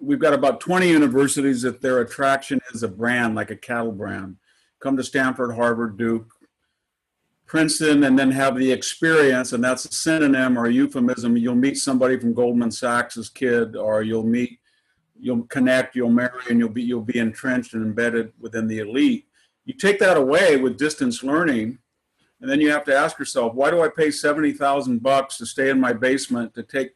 [0.00, 4.36] we've got about 20 universities that their attraction is a brand, like a cattle brand.
[4.80, 6.32] Come to Stanford, Harvard, Duke,
[7.46, 11.36] Princeton, and then have the experience, and that's a synonym or a euphemism.
[11.36, 14.58] You'll meet somebody from Goldman Sachs's kid, or you'll meet,
[15.20, 19.26] you'll connect, you'll marry, and you'll be you'll be entrenched and embedded within the elite.
[19.64, 21.78] You take that away with distance learning,
[22.40, 25.46] and then you have to ask yourself, why do I pay seventy thousand bucks to
[25.46, 26.92] stay in my basement to take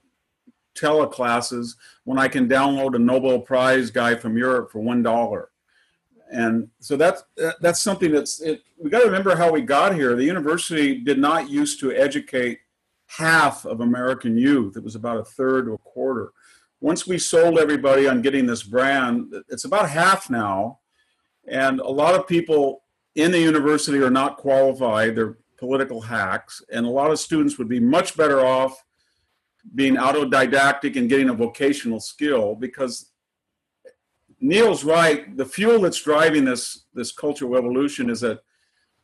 [0.75, 5.51] teleclasses when I can download a Nobel Prize guy from Europe for one dollar.
[6.33, 7.25] And so that's
[7.61, 10.15] that's something that's it, we got to remember how we got here.
[10.15, 12.61] The university did not used to educate
[13.07, 14.77] half of American youth.
[14.77, 16.31] It was about a third or a quarter.
[16.81, 20.79] Once we sold everybody on getting this brand, it's about half now.
[21.47, 22.83] And a lot of people
[23.15, 25.15] in the university are not qualified.
[25.15, 26.63] They're political hacks.
[26.73, 28.83] And a lot of students would be much better off
[29.75, 33.11] being autodidactic and getting a vocational skill because
[34.41, 35.37] Niall's right.
[35.37, 38.41] The fuel that's driving this this cultural revolution is a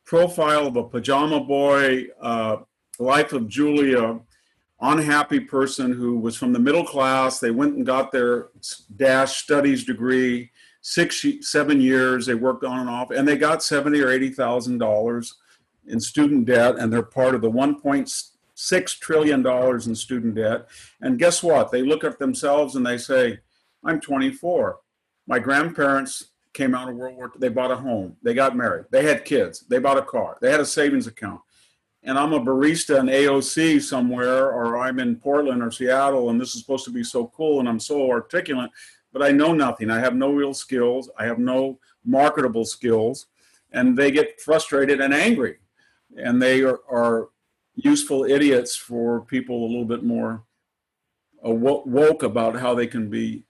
[0.06, 2.56] profile of a pajama boy, uh,
[2.98, 4.18] life of Julia,
[4.80, 7.40] unhappy person who was from the middle class.
[7.40, 8.48] They went and got their
[8.96, 10.50] dash studies degree,
[10.80, 12.26] six seven years.
[12.26, 15.34] They worked on and off, and they got seventy or eighty thousand dollars
[15.86, 18.10] in student debt, and they're part of the one point
[18.56, 20.66] $6 trillion in student debt.
[21.00, 21.70] And guess what?
[21.70, 23.38] They look at themselves and they say,
[23.84, 24.78] I'm 24.
[25.26, 27.38] My grandparents came out of World War II.
[27.38, 28.16] They bought a home.
[28.22, 28.86] They got married.
[28.90, 29.64] They had kids.
[29.68, 30.38] They bought a car.
[30.40, 31.40] They had a savings account.
[32.06, 36.54] And I'm a barista in AOC somewhere, or I'm in Portland or Seattle, and this
[36.54, 38.70] is supposed to be so cool, and I'm so articulate,
[39.12, 39.90] but I know nothing.
[39.90, 41.10] I have no real skills.
[41.18, 43.26] I have no marketable skills,
[43.72, 45.56] and they get frustrated and angry,
[46.16, 47.28] and they are, are
[47.74, 50.44] useful idiots for people a little bit more
[51.44, 53.44] uh, woke about how they can be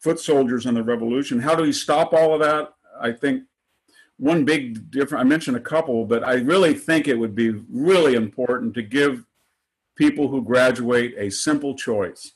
[0.00, 1.38] foot soldiers in the revolution.
[1.38, 2.72] How do we stop all of that?
[2.98, 3.44] I think
[4.18, 8.14] one big difference, I mentioned a couple, but I really think it would be really
[8.14, 9.24] important to give
[9.96, 12.32] people who graduate a simple choice.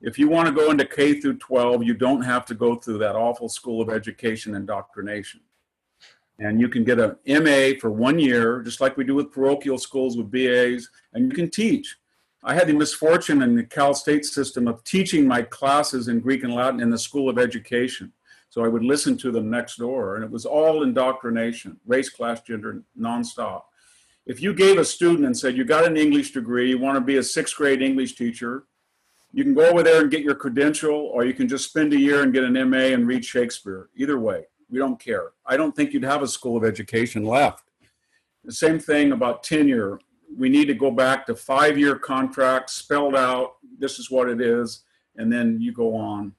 [0.00, 2.98] If you want to go into K through 12, you don't have to go through
[2.98, 5.40] that awful school of education indoctrination.
[6.40, 9.78] And you can get an MA for one year, just like we do with parochial
[9.78, 11.96] schools with BAs, and you can teach.
[12.42, 16.42] I had the misfortune in the Cal State system of teaching my classes in Greek
[16.42, 18.12] and Latin in the School of Education.
[18.52, 22.42] So I would listen to them next door, and it was all indoctrination, race, class,
[22.42, 23.62] gender, nonstop.
[24.26, 27.00] If you gave a student and said, You got an English degree, you want to
[27.00, 28.64] be a sixth grade English teacher,
[29.32, 31.98] you can go over there and get your credential, or you can just spend a
[31.98, 33.88] year and get an MA and read Shakespeare.
[33.96, 35.30] Either way, we don't care.
[35.46, 37.70] I don't think you'd have a school of education left.
[38.44, 39.98] The same thing about tenure
[40.36, 43.54] we need to go back to five year contracts spelled out.
[43.78, 44.82] This is what it is.
[45.16, 46.34] And then you go on.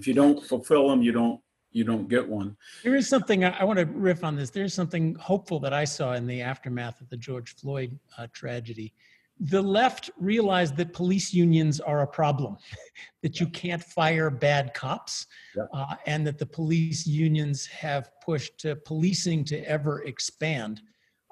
[0.00, 1.40] If you don't fulfill them, you don't
[1.72, 2.56] you don't get one.
[2.82, 4.48] There is something I, want to riff on this.
[4.48, 8.94] There's something hopeful that I saw in the aftermath of the George Floyd uh, tragedy.
[9.38, 12.56] The left realized that police unions are a problem,
[13.22, 15.64] that you can't fire bad cops, yeah.
[15.74, 20.80] uh, and that the police unions have pushed policing to ever expand.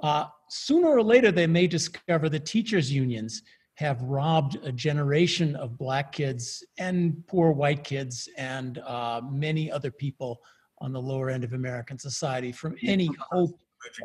[0.02, 3.42] Uh, sooner or later, they may discover that teachers' unions
[3.78, 9.92] have robbed a generation of black kids and poor white kids and uh, many other
[9.92, 10.40] people
[10.78, 13.56] on the lower end of American society from any hope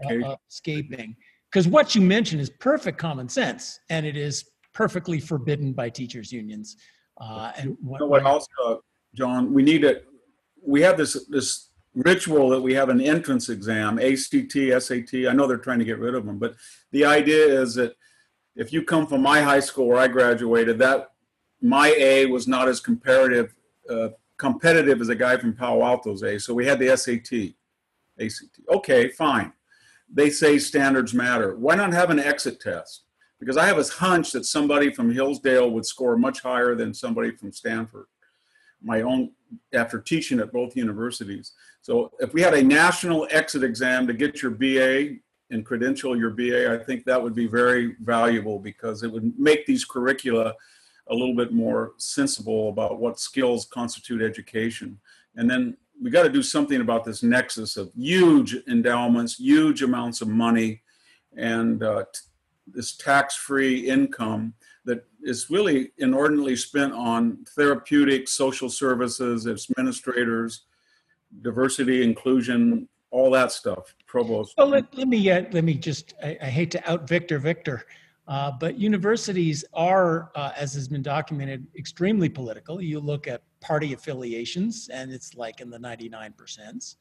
[0.03, 1.15] of escaping.
[1.51, 4.45] Because what you mentioned is perfect common sense, and it is
[4.75, 6.77] perfectly forbidden by teachers' unions.
[7.19, 8.83] Uh, and what, you know what also,
[9.15, 10.05] John, we need it.
[10.63, 15.27] We have this this ritual that we have an entrance exam, ACT, SAT.
[15.27, 16.53] I know they're trying to get rid of them, but
[16.91, 17.93] the idea is that
[18.55, 21.11] if you come from my high school where I graduated, that
[21.61, 23.55] my A was not as comparative,
[23.89, 26.39] uh, competitive as a guy from Palo Alto's A.
[26.39, 27.53] So we had the SAT,
[28.19, 28.59] ACT.
[28.69, 29.53] Okay, fine.
[30.13, 31.55] They say standards matter.
[31.55, 33.03] Why not have an exit test?
[33.39, 37.31] Because I have a hunch that somebody from Hillsdale would score much higher than somebody
[37.31, 38.05] from Stanford
[38.83, 39.31] my own
[39.73, 41.53] after teaching at both universities.
[41.81, 45.17] So if we had a national exit exam to get your BA
[45.53, 49.65] and credential your BA, I think that would be very valuable because it would make
[49.65, 50.53] these curricula
[51.07, 54.99] a little bit more sensible about what skills constitute education.
[55.35, 60.21] And then we got to do something about this nexus of huge endowments, huge amounts
[60.21, 60.81] of money,
[61.37, 62.21] and uh, t-
[62.67, 64.53] this tax-free income
[64.85, 70.65] that is really inordinately spent on therapeutic, social services, administrators,
[71.41, 73.95] diversity, inclusion, all that stuff.
[74.13, 74.53] Provost.
[74.59, 76.13] Well, let, let me uh, let me just.
[76.23, 77.83] I, I, hate to out Victor Victor,
[78.27, 82.79] uh, but universities are, uh, as has been documented, extremely political.
[82.79, 86.93] You look at party affiliations, and it's like in the ninety nine percent.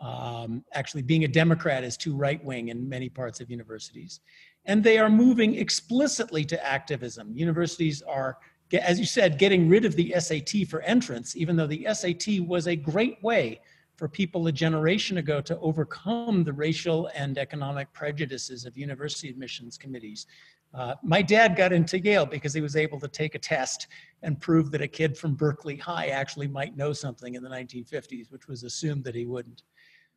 [0.00, 4.20] Um, actually, being a Democrat is too right wing in many parts of universities
[4.66, 7.32] and they are moving explicitly to activism.
[7.34, 8.36] Universities are,
[8.74, 12.68] as you said, getting rid of the SAT for entrance, even though the SAT was
[12.68, 13.60] a great way
[14.00, 19.76] for people a generation ago to overcome the racial and economic prejudices of university admissions
[19.76, 20.24] committees.
[20.72, 23.88] Uh, my dad got into Yale because he was able to take a test
[24.22, 28.32] and prove that a kid from Berkeley High actually might know something in the 1950s,
[28.32, 29.64] which was assumed that he wouldn't.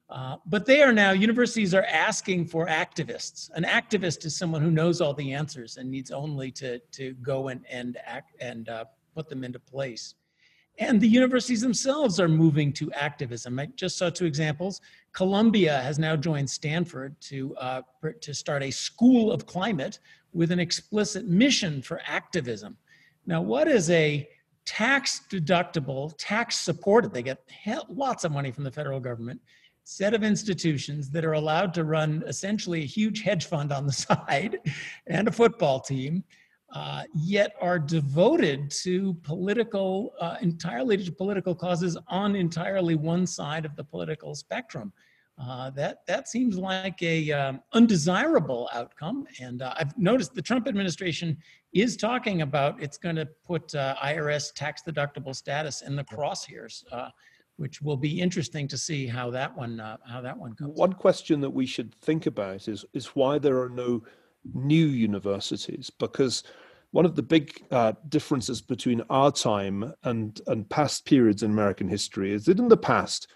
[0.10, 3.50] Uh, but they are now, universities are asking for activists.
[3.54, 7.50] An activist is someone who knows all the answers and needs only to, to go
[7.50, 10.16] and, and act and uh, put them into place.
[10.80, 13.60] And the universities themselves are moving to activism.
[13.60, 14.82] I just saw two examples.
[15.12, 17.82] Columbia has now joined Stanford to, uh,
[18.22, 20.00] to start a school of climate
[20.34, 22.76] with an explicit mission for activism.
[23.28, 24.28] Now, what is a
[24.66, 27.40] tax deductible, tax supported, they get
[27.90, 29.40] lots of money from the federal government,
[29.84, 33.92] set of institutions that are allowed to run essentially a huge hedge fund on the
[33.92, 34.60] side
[35.08, 36.24] and a football team,
[36.74, 43.64] uh, yet are devoted to political, uh, entirely to political causes on entirely one side
[43.64, 44.92] of the political spectrum.
[45.40, 50.68] Uh, that that seems like a um, undesirable outcome, and uh, I've noticed the Trump
[50.68, 51.38] administration
[51.74, 56.84] is talking about it's going to put uh, IRS tax deductible status in the crosshairs
[56.92, 57.10] uh,
[57.58, 60.70] which will be interesting to see how that one uh, how that one goes.
[60.76, 64.04] One question that we should think about is is why there are no
[64.54, 66.44] new universities because
[66.94, 71.88] one of the big uh, differences between our time and, and past periods in American
[71.88, 73.28] history is that in the past,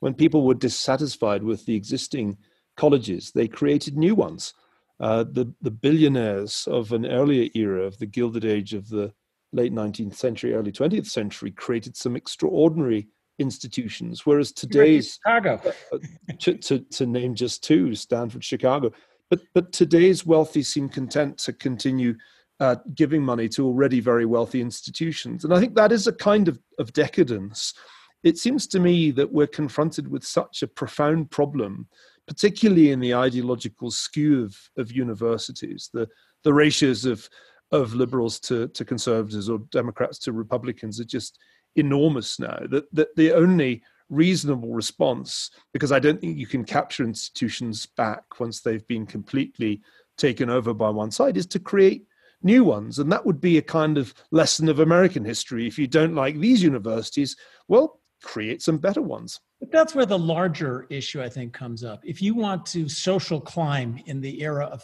[0.00, 2.36] when people were dissatisfied with the existing
[2.76, 4.54] colleges, they created new ones.
[4.98, 9.12] Uh, the, the billionaires of an earlier era of the Gilded Age of the
[9.52, 13.06] late 19th century, early 20th century created some extraordinary
[13.38, 15.60] institutions, whereas today's Chicago,
[15.92, 15.98] uh,
[16.40, 18.90] to, to, to name just two, Stanford, Chicago,
[19.30, 22.14] but but today's wealthy seem content to continue
[22.60, 26.48] uh, giving money to already very wealthy institutions, and I think that is a kind
[26.48, 27.74] of of decadence.
[28.22, 31.86] It seems to me that we're confronted with such a profound problem,
[32.26, 36.08] particularly in the ideological skew of, of universities, the
[36.42, 37.28] the ratios of
[37.72, 41.38] of liberals to, to conservatives or Democrats to Republicans are just
[41.74, 42.58] enormous now.
[42.70, 48.22] That that the only reasonable response, because I don't think you can capture institutions back
[48.38, 49.82] once they've been completely
[50.16, 52.06] taken over by one side, is to create
[52.46, 52.98] new ones.
[52.98, 55.66] And that would be a kind of lesson of American history.
[55.66, 57.36] If you don't like these universities,
[57.68, 59.40] well, create some better ones.
[59.60, 62.00] But that's where the larger issue, I think, comes up.
[62.04, 64.82] If you want to social climb in the era of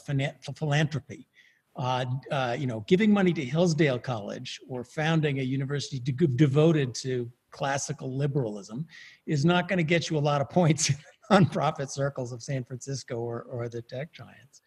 [0.56, 1.28] philanthropy,
[1.76, 6.94] uh, uh, you know, giving money to Hillsdale College or founding a university de- devoted
[6.96, 8.86] to classical liberalism
[9.26, 12.42] is not going to get you a lot of points in the nonprofit circles of
[12.42, 14.62] San Francisco or, or the tech giants.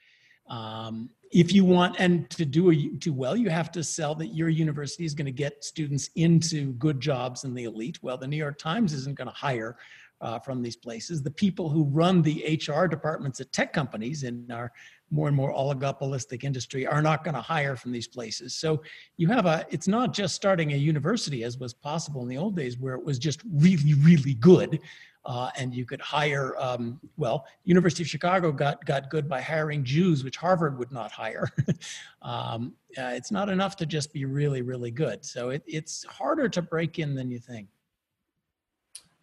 [0.48, 4.28] Um, if you want and to do a, do well, you have to sell that
[4.28, 8.00] your university is going to get students into good jobs in the elite.
[8.02, 9.78] Well, the New York Times isn't going to hire
[10.22, 11.22] uh, from these places.
[11.22, 14.72] The people who run the HR departments at tech companies in our
[15.12, 18.56] more and more oligopolistic industry are not going to hire from these places.
[18.56, 18.82] So
[19.18, 22.56] you have a, it's not just starting a university as was possible in the old
[22.56, 24.80] days where it was just really, really good.
[25.26, 29.84] Uh, and you could hire, um, well, University of Chicago got, got good by hiring
[29.84, 31.50] Jews, which Harvard would not hire.
[32.22, 35.26] um, uh, it's not enough to just be really, really good.
[35.26, 37.68] So it, it's harder to break in than you think.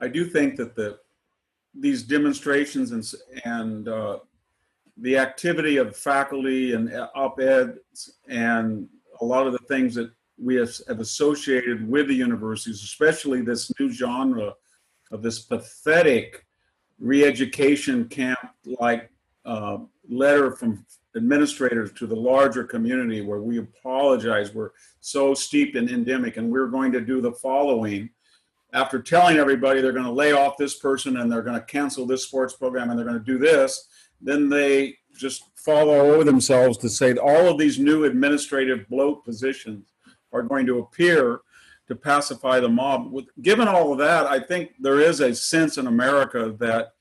[0.01, 0.99] I do think that the
[1.75, 3.05] these demonstrations and
[3.45, 4.19] and uh,
[4.99, 8.89] the activity of faculty and op-eds and
[9.21, 13.73] a lot of the things that we have, have associated with the universities, especially this
[13.79, 14.53] new genre
[15.13, 16.47] of this pathetic
[16.99, 18.39] re-education camp
[18.81, 19.11] like
[19.45, 20.85] uh, letter from
[21.17, 26.69] administrators to the larger community where we apologize we're so steeped in endemic and we're
[26.69, 28.09] going to do the following.
[28.73, 32.07] After telling everybody they're going to lay off this person and they're going to cancel
[32.07, 33.89] this sports program and they're going to do this
[34.23, 39.25] then they just fall all over themselves to say all of these new administrative bloat
[39.25, 39.93] positions
[40.33, 41.41] are going to appear
[41.93, 43.13] to pacify the mob.
[43.13, 46.95] With, given all of that, I think there is a sense in America that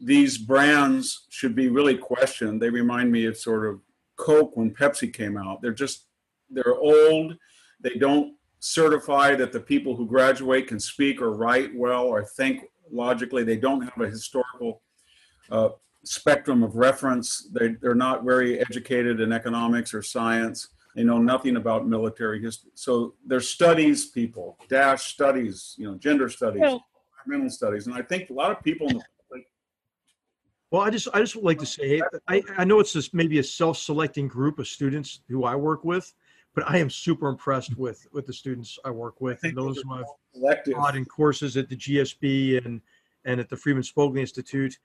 [0.00, 2.60] these brands should be really questioned.
[2.60, 3.80] They remind me of sort of
[4.16, 5.60] Coke when Pepsi came out.
[5.60, 6.06] They're just
[6.50, 7.36] they're old.
[7.80, 12.64] They don't certify that the people who graduate can speak or write well or think
[12.90, 13.44] logically.
[13.44, 14.82] They don't have a historical
[15.50, 15.70] uh,
[16.04, 17.48] spectrum of reference.
[17.52, 20.68] They, they're not very educated in economics or science.
[20.94, 22.70] They know nothing about military history.
[22.74, 26.84] So they're studies people, dash studies, you know, gender studies, well,
[27.24, 27.86] environmental studies.
[27.86, 29.46] And I think a lot of people in the public.
[30.70, 33.38] Well, I just I just would like to say I, I know it's just maybe
[33.38, 36.12] a self-selecting group of students who I work with,
[36.54, 39.94] but I am super impressed with with the students I work with and those who
[39.94, 42.80] I've taught in courses at the GSB and
[43.24, 44.78] and at the Freeman Spogli Institute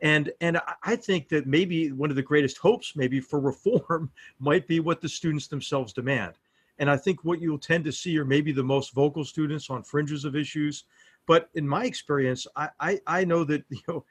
[0.00, 4.66] and and i think that maybe one of the greatest hopes maybe for reform might
[4.66, 6.34] be what the students themselves demand.
[6.78, 9.82] And i think what you'll tend to see are maybe the most vocal students on
[9.82, 10.84] fringes of issues.
[11.26, 14.04] But in my experience i i, I know that you know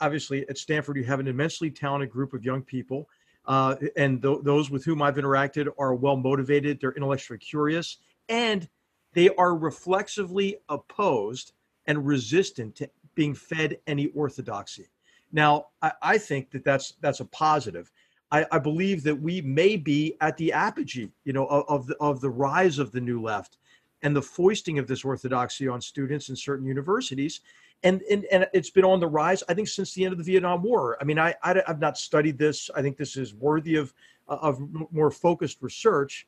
[0.00, 3.08] obviously at stanford you have an immensely talented group of young people
[3.46, 8.68] uh, and th- those with whom i've interacted are well motivated they're intellectually curious and
[9.14, 11.52] they are reflexively opposed
[11.86, 14.88] and resistant to being fed any orthodoxy
[15.32, 17.90] now, I, I think that that's that's a positive.
[18.30, 21.96] I, I, believe that we may be at the apogee, you know, of, of the,
[22.00, 23.58] of the rise of the new left
[24.02, 27.40] and the foisting of this orthodoxy on students in certain universities.
[27.82, 30.24] And, and, and it's been on the rise, I think, since the end of the
[30.24, 30.96] Vietnam War.
[31.00, 32.70] I mean, I, I, have not studied this.
[32.74, 33.92] I think this is worthy of,
[34.28, 34.60] of
[34.90, 36.26] more focused research.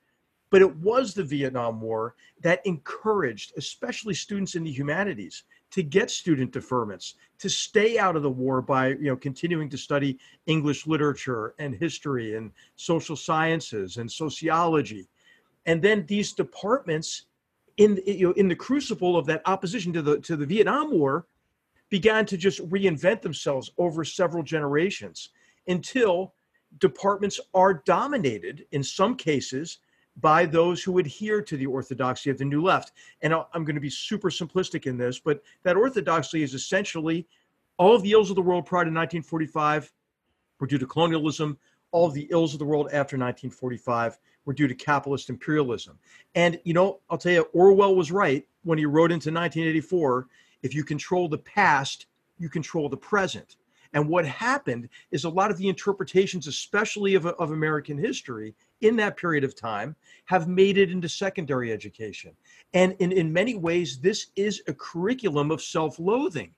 [0.51, 5.45] But it was the Vietnam War that encouraged, especially students in the humanities,
[5.75, 9.77] to get student deferments, to stay out of the war by you know continuing to
[9.77, 10.17] study
[10.47, 15.09] English literature and history and social sciences and sociology,
[15.67, 17.27] and then these departments
[17.79, 21.27] in you know in the crucible of that opposition to the to the Vietnam War
[21.91, 25.31] began to just reinvent themselves over several generations
[25.67, 26.35] until
[26.79, 29.79] departments are dominated in some cases
[30.21, 32.93] by those who adhere to the orthodoxy of the New Left.
[33.23, 37.27] And I'm going to be super simplistic in this, but that orthodoxy is essentially
[37.77, 39.93] all of the ills of the world prior to 1945
[40.61, 41.59] were due to colonialism.
[41.91, 45.99] All of the ills of the world after 1945 were due to capitalist imperialism.
[46.35, 50.29] And, you know, I'll tell you, Orwell was right when he wrote into 1984
[50.63, 52.07] if you control the past,
[52.39, 53.57] you control the present.
[53.95, 58.97] And what happened is a lot of the interpretations, especially of, of American history in
[58.97, 59.95] that period of time,
[60.27, 62.33] have made it into secondary education.
[62.75, 66.53] And in, in many ways, this is a curriculum of self loathing.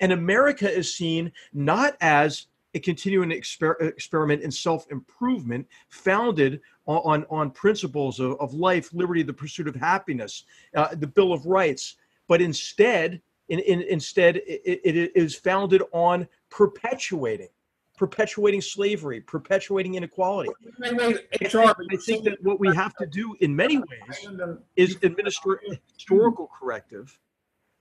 [0.00, 6.98] And America is seen not as a continuing exper- experiment in self improvement founded on,
[6.98, 11.46] on, on principles of, of, life, liberty, the pursuit of happiness, uh, the Bill of
[11.46, 17.48] Rights, but instead, in, in, instead, it, it is founded on perpetuating
[18.00, 20.48] perpetuating slavery, perpetuating inequality.
[20.78, 24.26] Wait, wait, HR, I, I think that what we have to do in many ways
[24.74, 25.60] is administer
[25.92, 27.18] historical corrective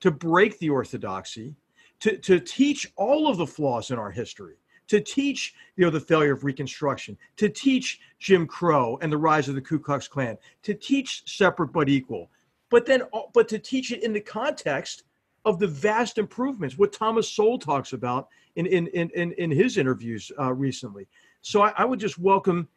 [0.01, 1.55] to break the orthodoxy,
[2.01, 4.55] to, to teach all of the flaws in our history,
[4.89, 9.47] to teach you know the failure of Reconstruction, to teach Jim Crow and the rise
[9.47, 12.29] of the Ku Klux Klan, to teach separate but equal,
[12.69, 13.03] but then
[13.33, 15.03] but to teach it in the context
[15.45, 18.27] of the vast improvements, what Thomas Sowell talks about
[18.65, 21.07] in in in in, his interviews uh, recently.
[21.41, 22.67] So I, I, would just welcome,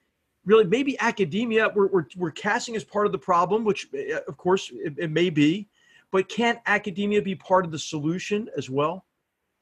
[0.45, 1.71] really, maybe academia.
[1.75, 5.11] We're, we're we're casting as part of the problem, which uh, of course it, it
[5.11, 5.69] may be,
[6.11, 9.05] but can't academia be part of the solution as well?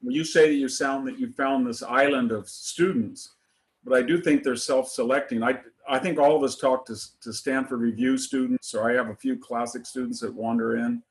[0.01, 3.35] You say that you sound that you found this island of students,
[3.83, 5.43] but I do think they're self-selecting.
[5.43, 9.09] I I think all of us talk to to Stanford Review students, or I have
[9.09, 11.03] a few classic students that wander in.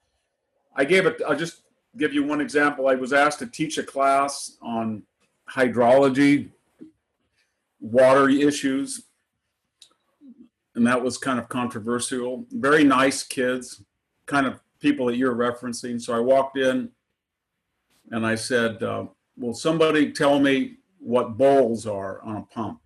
[0.77, 1.21] I gave it.
[1.27, 1.63] I'll just
[1.97, 2.89] give you one example.
[2.89, 5.03] I was asked to teach a class on
[5.51, 6.51] hydrology,
[7.81, 9.05] water issues,
[10.75, 12.47] and that was kind of controversial.
[12.53, 13.83] Very nice kids,
[14.27, 16.01] kind of people that you're referencing.
[16.01, 16.91] So I walked in
[18.11, 22.81] and I said, uh, Will somebody tell me what bowls are on a pump?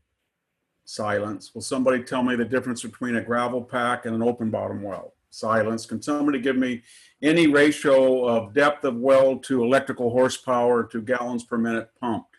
[0.85, 1.53] Silence.
[1.53, 5.14] Will somebody tell me the difference between a gravel pack and an open bottom well?
[5.35, 5.87] Silence.
[5.87, 6.83] Can somebody give me
[7.23, 12.37] any ratio of depth of well to electrical horsepower to gallons per minute pumped?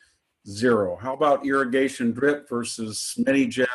[0.48, 0.98] Zero.
[1.02, 3.68] How about irrigation drip versus mini jet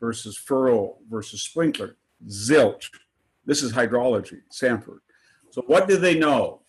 [0.00, 1.96] versus furrow versus sprinkler?
[2.28, 2.90] Zilch.
[3.44, 5.00] This is hydrology, Stanford.
[5.50, 6.60] So what do they know?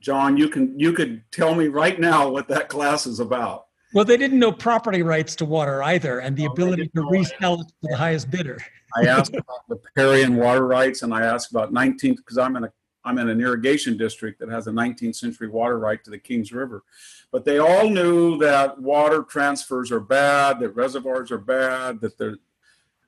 [0.00, 3.66] John, you can you could tell me right now what that class is about.
[3.94, 7.08] Well, they didn't know property rights to water either, and the oh, no, ability to
[7.08, 8.58] resell it to the highest bidder.
[8.96, 12.64] I asked about the riparian water rights, and I asked about 19th because I'm in
[12.64, 12.72] a
[13.06, 16.52] I'm in an irrigation district that has a 19th century water right to the Kings
[16.52, 16.84] River.
[17.30, 22.38] But they all knew that water transfers are bad, that reservoirs are bad, that the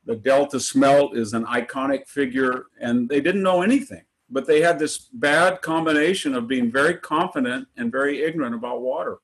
[0.05, 4.05] the delta smelt is an iconic figure, and they didn't know anything.
[4.31, 9.19] But they had this bad combination of being very confident and very ignorant about water.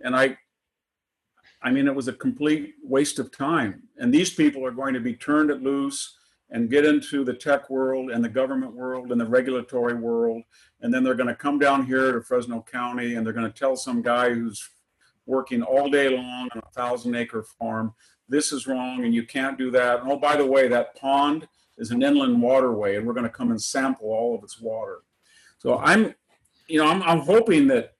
[0.00, 0.38] And I
[1.62, 3.82] I mean, it was a complete waste of time.
[3.98, 6.16] And these people are going to be turned loose
[6.50, 10.42] and get into the tech world and the government world and the regulatory world.
[10.80, 13.58] And then they're going to come down here to Fresno County and they're going to
[13.58, 14.68] tell some guy who's
[15.26, 17.92] working all day long on a thousand acre farm,
[18.28, 20.00] this is wrong and you can't do that.
[20.00, 21.46] And oh, by the way, that pond
[21.76, 25.00] is an inland waterway and we're going to come and sample all of its water.
[25.58, 26.14] So I'm,
[26.66, 27.94] you know, I'm, I'm hoping that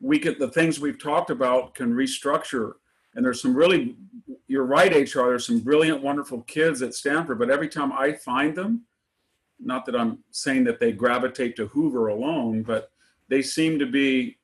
[0.00, 2.74] we get the things we've talked about can restructure
[3.18, 3.96] and there's some really
[4.46, 8.56] you're right hr there's some brilliant wonderful kids at stanford but every time i find
[8.56, 8.84] them
[9.58, 12.92] not that i'm saying that they gravitate to hoover alone but
[13.28, 14.38] they seem to be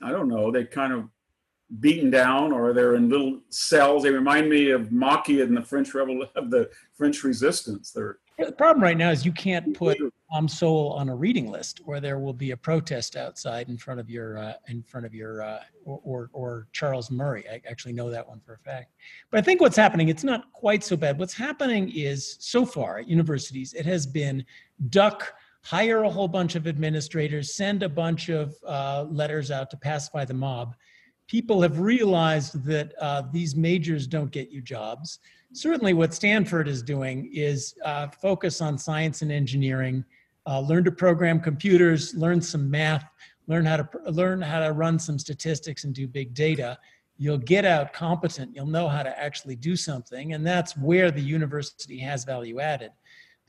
[0.00, 1.08] i don't know they kind of
[1.80, 5.94] beaten down or they're in little cells they remind me of Maquis in the french
[5.94, 9.98] revolution of the french resistance they're the problem right now is you can't put
[10.32, 14.00] Tom Sowell on a reading list, or there will be a protest outside in front
[14.00, 17.44] of your uh, in front of your uh, or, or, or Charles Murray.
[17.48, 18.92] I actually know that one for a fact.
[19.30, 21.18] But I think what's happening, it's not quite so bad.
[21.18, 24.44] What's happening is so far at universities, it has been
[24.88, 29.76] duck hire a whole bunch of administrators, send a bunch of uh, letters out to
[29.76, 30.74] pacify the mob.
[31.28, 35.18] People have realized that uh, these majors don't get you jobs
[35.52, 40.04] certainly what Stanford is doing is uh, focus on science and engineering,
[40.46, 43.04] uh, learn to program computers, learn some math,
[43.46, 46.78] learn how to learn how to run some statistics and do big data.
[47.18, 48.54] You'll get out competent.
[48.54, 52.90] You'll know how to actually do something, and that's where the university has value added.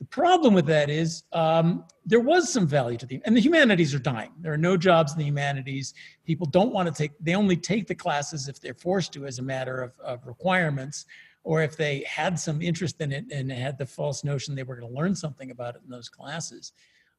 [0.04, 3.94] The problem with that is um, there was some value to the, and the humanities
[3.94, 4.32] are dying.
[4.38, 5.94] There are no jobs in the humanities.
[6.26, 9.38] People don't want to take, they only take the classes if they're forced to as
[9.38, 11.06] a matter of, of requirements,
[11.42, 14.76] or if they had some interest in it and had the false notion they were
[14.76, 16.72] going to learn something about it in those classes.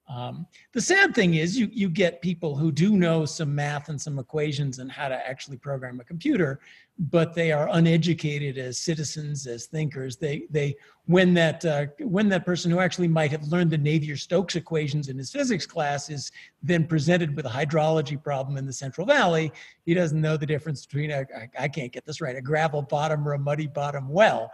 [0.07, 3.99] Um, the sad thing is you, you get people who do know some math and
[3.99, 6.59] some equations and how to actually program a computer,
[6.97, 10.15] but they are uneducated as citizens, as thinkers.
[10.15, 10.75] They, they
[11.07, 15.17] when, that, uh, when that person who actually might have learned the Navier-Stokes equations in
[15.17, 16.31] his physics class is
[16.63, 19.51] then presented with a hydrology problem in the Central Valley,
[19.85, 22.81] he doesn't know the difference between, a, I, I can't get this right, a gravel
[22.81, 24.49] bottom or a muddy bottom well.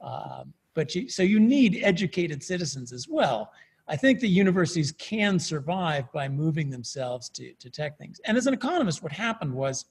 [0.00, 3.52] Uh, but you, so you need educated citizens as well.
[3.86, 8.20] I think the universities can survive by moving themselves to, to tech things.
[8.24, 9.84] And as an economist, what happened was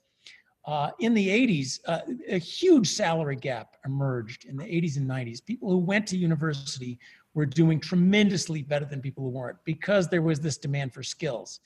[0.65, 1.99] uh, in the 80s, uh,
[2.29, 5.43] a huge salary gap emerged in the 80s and 90s.
[5.43, 6.97] People who went to university
[7.33, 11.59] were doing tremendously better than people who weren't because there was this demand for skills.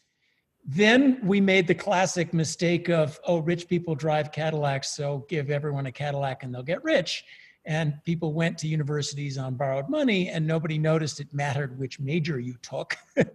[0.66, 5.86] Then we made the classic mistake of, oh, rich people drive Cadillacs, so give everyone
[5.86, 7.24] a Cadillac and they'll get rich
[7.68, 12.40] and people went to universities on borrowed money and nobody noticed it mattered which major
[12.40, 12.96] you took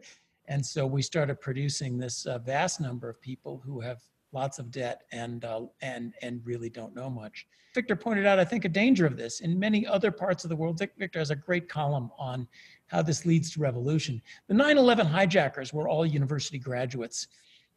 [0.49, 4.01] and so we started producing this uh, vast number of people who have
[4.33, 7.47] lots of debt and uh, and and really don't know much.
[7.75, 9.41] Victor pointed out i think a danger of this.
[9.41, 12.47] In many other parts of the world victor has a great column on
[12.89, 14.21] how this leads to revolution.
[14.49, 17.29] The 9-11 hijackers were all university graduates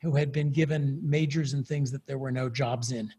[0.01, 3.09] who had been given majors in things that there were no jobs in.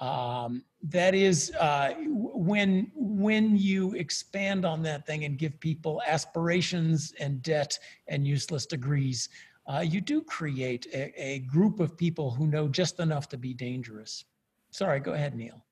[0.00, 7.14] Um, that is uh, when when you expand on that thing and give people aspirations
[7.20, 7.78] and debt
[8.08, 9.28] and useless degrees
[9.66, 13.54] uh, you do create a, a, group of people who know just enough to be
[13.54, 14.24] dangerous.
[14.70, 15.64] Sorry go ahead niall.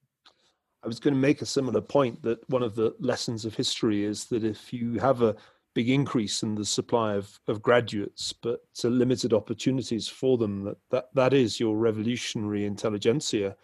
[0.83, 4.05] I was going to make a similar point that one of the lessons of history
[4.05, 5.37] is that if you have a
[5.75, 11.05] big increase in the supply of, of graduates but limited opportunities for them that, that
[11.15, 13.57] that is your revolutionary intelligentsia.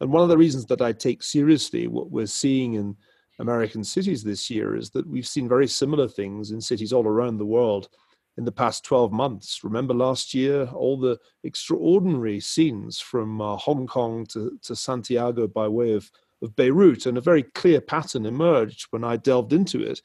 [0.00, 2.96] And one of the reasons that I take seriously what we're seeing in
[3.38, 7.38] American cities this year is that we've seen very similar things in cities all around
[7.38, 7.88] the world
[8.36, 9.64] in the past 12 months.
[9.64, 15.66] Remember last year, all the extraordinary scenes from uh, Hong Kong to, to Santiago by
[15.68, 16.10] way of,
[16.42, 20.02] of Beirut, and a very clear pattern emerged when I delved into it.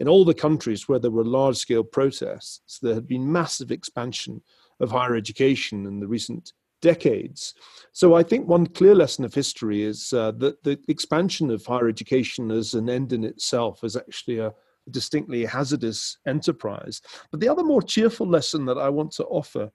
[0.00, 4.42] In all the countries where there were large scale protests, there had been massive expansion
[4.80, 7.54] of higher education in the recent decades.
[7.92, 11.88] So I think one clear lesson of history is uh, that the expansion of higher
[11.88, 14.52] education as an end in itself is actually a
[14.90, 17.00] distinctly hazardous enterprise.
[17.30, 19.70] But the other more cheerful lesson that I want to offer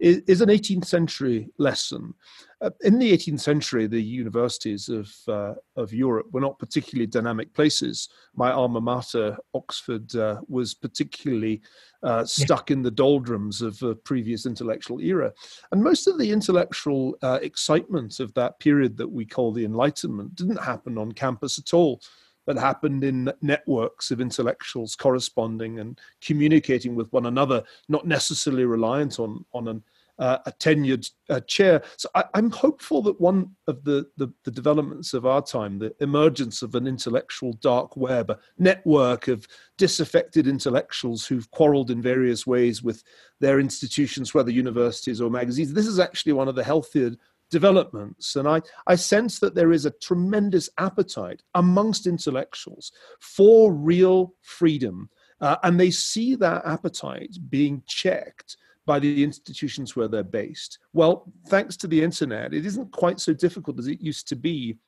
[0.00, 2.14] is, is an 18th century lesson.
[2.60, 7.52] Uh, in the 18th century, the universities of, uh, of Europe were not particularly dynamic
[7.54, 8.08] places.
[8.34, 11.62] My alma mater, Oxford, uh, was particularly
[12.02, 15.32] uh, stuck in the doldrums of a previous intellectual era.
[15.72, 20.34] And most of the intellectual uh, excitement of that period that we call the Enlightenment
[20.34, 22.00] didn't happen on campus at all
[22.48, 29.20] but happened in networks of intellectuals corresponding and communicating with one another, not necessarily reliant
[29.20, 29.82] on, on an,
[30.18, 31.82] uh, a tenured uh, chair.
[31.98, 35.94] So I, am hopeful that one of the, the, the, developments of our time, the
[36.00, 39.46] emergence of an intellectual dark web, a network of
[39.76, 43.04] disaffected intellectuals who've quarreled in various ways with
[43.40, 47.10] their institutions, whether universities or magazines, this is actually one of the healthier
[47.50, 48.36] developments.
[48.36, 55.08] And I, I sense that there is a tremendous appetite amongst intellectuals for real freedom.
[55.40, 60.78] Uh, and they see that appetite being checked by the institutions where they're based.
[60.92, 64.78] Well, thanks to the internet, it isn't quite so difficult as it used to be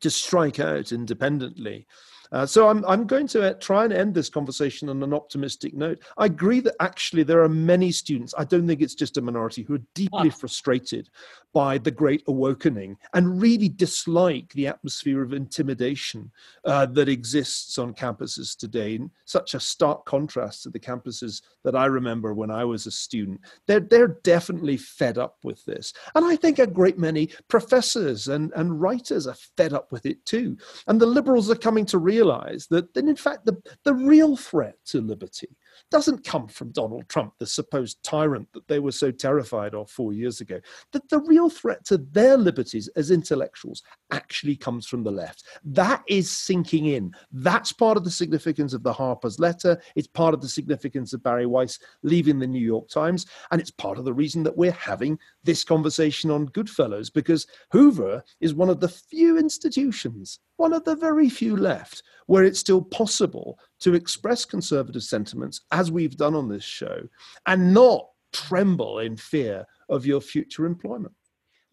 [0.00, 1.86] to strike out independently.
[2.32, 5.74] Uh, so I'm, I'm going to uh, try and end this conversation on an optimistic
[5.74, 6.00] note.
[6.16, 9.62] I agree that actually there are many students, I don't think it's just a minority,
[9.62, 10.36] who are deeply ah.
[10.36, 11.08] frustrated
[11.52, 16.30] by the Great Awakening and really dislike the atmosphere of intimidation
[16.64, 21.74] uh, that exists on campuses today, in such a stark contrast to the campuses that
[21.74, 23.40] I remember when I was a student.
[23.66, 25.92] They're, they're definitely fed up with this.
[26.14, 30.24] And I think a great many professors and, and writers are fed up with it
[30.24, 30.56] too.
[30.86, 34.36] And the liberals are coming to realize realize that, that in fact, the, the real
[34.36, 35.48] threat to liberty
[35.90, 40.12] doesn't come from Donald Trump, the supposed tyrant that they were so terrified of four
[40.12, 40.60] years ago.
[40.92, 43.82] That the real threat to their liberties as intellectuals
[44.12, 45.44] actually comes from the left.
[45.64, 47.12] That is sinking in.
[47.32, 49.80] That's part of the significance of the Harper's letter.
[49.96, 53.26] It's part of the significance of Bari Weiss leaving the New York Times.
[53.50, 58.22] And it's part of the reason that we're having this conversation on Goodfellows, because Hoover
[58.40, 62.82] is one of the few institutions, one of the very few left, where it's still
[62.82, 67.02] possible to express conservative sentiments, as we've done on this show,
[67.46, 71.14] and not tremble in fear of your future employment.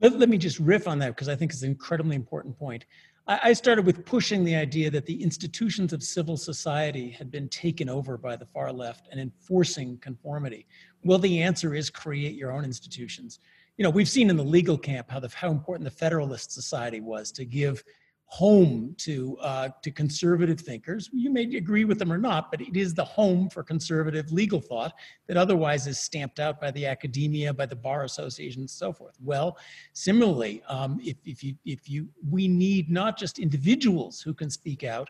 [0.02, 2.86] Let, let me just riff on that because I think it's an incredibly important point.
[3.28, 7.50] I, I started with pushing the idea that the institutions of civil society had been
[7.50, 10.68] taken over by the far left and enforcing conformity.
[11.04, 13.40] Well, the answer is create your own institutions.
[13.78, 17.00] You know, we've seen in the legal camp how the how important the Federalist Society
[17.00, 17.84] was to give
[18.30, 21.10] home to uh, to conservative thinkers.
[21.14, 24.60] You may agree with them or not, but it is the home for conservative legal
[24.60, 24.94] thought
[25.28, 29.16] that otherwise is stamped out by the academia, by the bar association, and so forth.
[29.24, 29.58] Well,
[29.94, 34.84] similarly, um, if, if you if you we need not just individuals who can speak
[34.84, 35.10] out.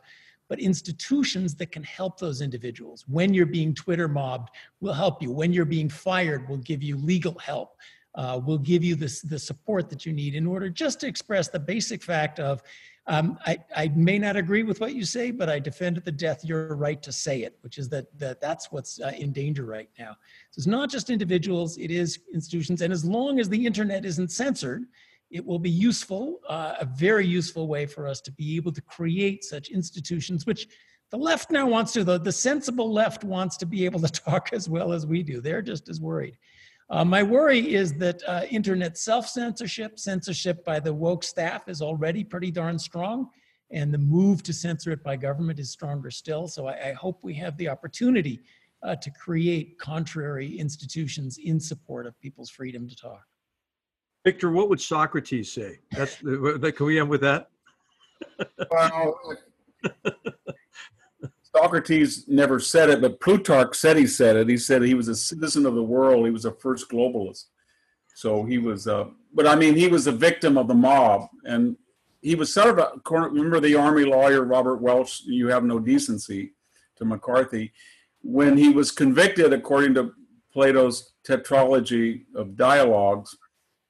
[0.49, 3.03] But institutions that can help those individuals.
[3.09, 5.29] When you're being Twitter mobbed, will help you.
[5.29, 7.75] When you're being fired, will give you legal help.
[8.15, 11.49] Uh, will give you this the support that you need in order just to express
[11.49, 12.63] the basic fact of
[13.07, 16.11] um, I, I may not agree with what you say, but I defend to the
[16.11, 19.65] death your right to say it, which is that, that that's what's uh, in danger
[19.65, 20.11] right now.
[20.51, 22.81] So it's not just individuals, it is institutions.
[22.81, 24.83] And as long as the internet isn't censored,
[25.31, 28.81] it will be useful, uh, a very useful way for us to be able to
[28.81, 30.67] create such institutions, which
[31.09, 34.49] the left now wants to, the, the sensible left wants to be able to talk
[34.51, 35.39] as well as we do.
[35.39, 36.37] They're just as worried.
[36.89, 42.23] Uh, my worry is that uh, internet self-censorship, censorship by the woke staff is already
[42.23, 43.29] pretty darn strong,
[43.71, 46.47] and the move to censor it by government is stronger still.
[46.47, 48.39] So I, I hope we have the opportunity
[48.83, 53.23] uh, to create contrary institutions in support of people's freedom to talk.
[54.23, 55.79] Victor, what would Socrates say?
[55.91, 57.49] That's can we end with that?
[58.71, 59.19] Well,
[61.57, 64.47] Socrates never said it, but Plutarch said he said it.
[64.47, 66.25] He said he was a citizen of the world.
[66.25, 67.45] He was a first globalist.
[68.13, 71.75] So he was, uh, but I mean, he was a victim of the mob, and
[72.21, 72.91] he was sort of a.
[73.09, 75.21] Remember the army lawyer Robert Welch?
[75.21, 76.53] You have no decency
[76.97, 77.73] to McCarthy.
[78.21, 80.13] When he was convicted, according to
[80.53, 83.35] Plato's tetralogy of dialogues,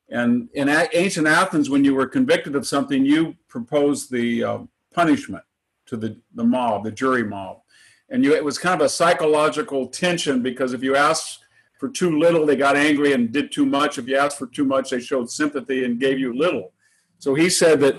[0.09, 4.59] and in ancient Athens, when you were convicted of something, you proposed the uh,
[4.93, 5.43] punishment
[5.87, 7.61] to the, the mob, the jury mob.
[8.09, 11.43] And you, it was kind of a psychological tension because if you asked
[11.79, 13.97] for too little, they got angry and did too much.
[13.97, 16.71] If you asked for too much, they showed sympathy and gave you little.
[17.19, 17.97] So he said that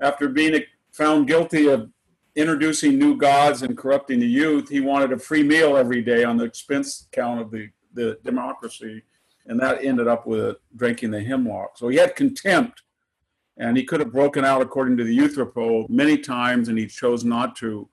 [0.00, 0.62] after being
[0.92, 1.90] found guilty of
[2.36, 6.36] introducing new gods and corrupting the youth, he wanted a free meal every day on
[6.36, 9.02] the expense count of the, the democracy.
[9.46, 11.76] And that ended up with drinking the hemlock.
[11.76, 12.82] So he had contempt
[13.56, 17.24] and he could have broken out according to the Euthyphro many times, and he chose
[17.24, 17.88] not to.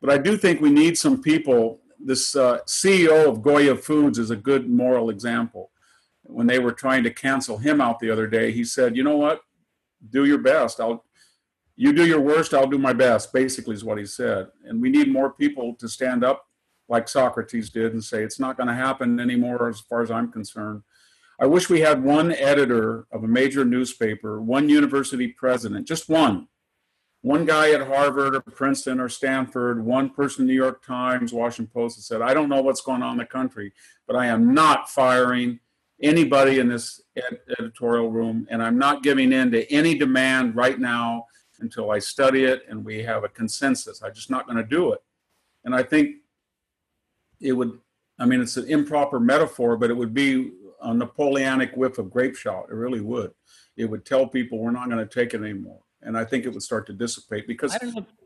[0.00, 1.80] But I do think we need some people.
[1.98, 5.70] This uh, CEO of Goya Foods is a good moral example.
[6.24, 9.16] When they were trying to cancel him out the other day, he said, "You know
[9.16, 9.40] what?
[10.10, 10.80] Do your best.
[10.80, 11.04] I'll.
[11.76, 12.52] You do your worst.
[12.52, 14.48] I'll do my best." Basically, is what he said.
[14.64, 16.46] And we need more people to stand up,
[16.88, 20.32] like Socrates did, and say, "It's not going to happen anymore, as far as I'm
[20.32, 20.82] concerned."
[21.40, 26.48] I wish we had one editor of a major newspaper, one university president, just one.
[27.22, 31.72] One guy at Harvard or Princeton or Stanford, one person in New York Times, Washington
[31.72, 33.72] Post that said, I don't know what's going on in the country,
[34.06, 34.54] but I am mm-hmm.
[34.54, 35.58] not firing
[36.02, 40.78] anybody in this ed- editorial room, and I'm not giving in to any demand right
[40.78, 41.26] now
[41.60, 44.02] until I study it and we have a consensus.
[44.02, 45.02] I'm just not going to do it.
[45.64, 46.16] And I think
[47.40, 47.80] it would,
[48.18, 50.52] I mean, it's an improper metaphor, but it would be
[50.84, 52.66] a Napoleonic whiff of grape shot.
[52.70, 53.32] It really would.
[53.76, 55.80] It would tell people we're not going to take it anymore.
[56.02, 57.76] And I think it would start to dissipate because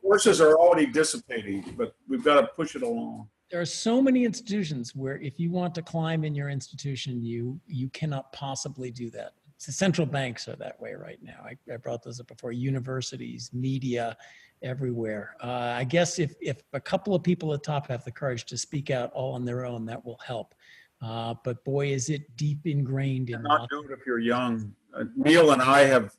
[0.02, 3.28] forces are already dissipating, but we've got to push it along.
[3.50, 7.58] There are so many institutions where if you want to climb in your institution, you
[7.66, 9.32] you cannot possibly do that.
[9.64, 11.44] The central banks are that way right now.
[11.44, 12.52] I, I brought this up before.
[12.52, 14.16] Universities, media,
[14.62, 15.36] everywhere.
[15.42, 18.44] Uh, I guess if if a couple of people at the top have the courage
[18.46, 20.54] to speak out all on their own, that will help.
[21.00, 23.42] Uh, but boy, is it deep ingrained in.
[23.42, 24.74] Not do it if you're young.
[24.92, 26.12] Uh, Niall and I have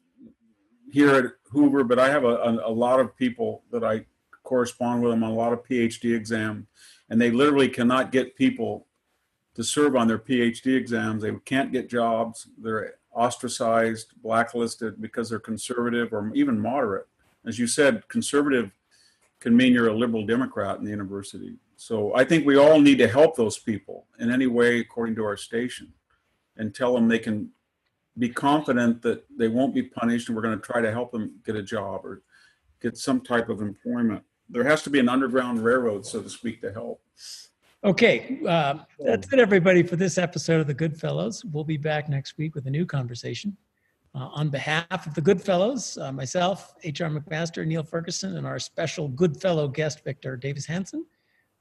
[0.91, 4.05] here at Hoover, but I have a, a, a, lot of people that I
[4.43, 6.65] correspond with them on a lot of PhD exams,
[7.09, 8.87] and they literally cannot get people
[9.55, 11.23] to serve on their PhD exams.
[11.23, 12.47] They can't get jobs.
[12.57, 17.07] They're ostracized, blacklisted because they're conservative or even moderate.
[17.45, 18.71] As you said, conservative
[19.39, 21.55] can mean you're a liberal Democrat in the university.
[21.79, 25.23] So I think we all need to help those people in any way according to
[25.23, 25.93] our station
[26.57, 27.51] and tell them they can
[28.17, 31.39] be confident that they won't be punished and we're going to try to help them
[31.45, 32.21] get a job or
[32.81, 34.21] get some type of employment.
[34.49, 37.01] There has to be an underground railroad, so to speak, to help.
[37.85, 41.45] Okay, uh, that's it, everybody, for this episode of the Goodfellows.
[41.45, 43.55] We'll be back next week with a new conversation.
[44.13, 47.09] Uh, on behalf of the Goodfellows, uh, myself, H.R.
[47.09, 51.05] McMaster, Niall Ferguson, and our special Goodfellow guest, Victor Davis Hanson,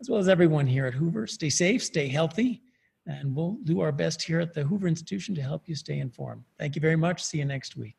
[0.01, 1.27] as well as everyone here at Hoover.
[1.27, 2.63] Stay safe, stay healthy,
[3.07, 6.45] and we'll do our best here at the Hoover Institution to help you stay informed.
[6.59, 7.25] Thank you very much.
[7.25, 7.97] See you next week.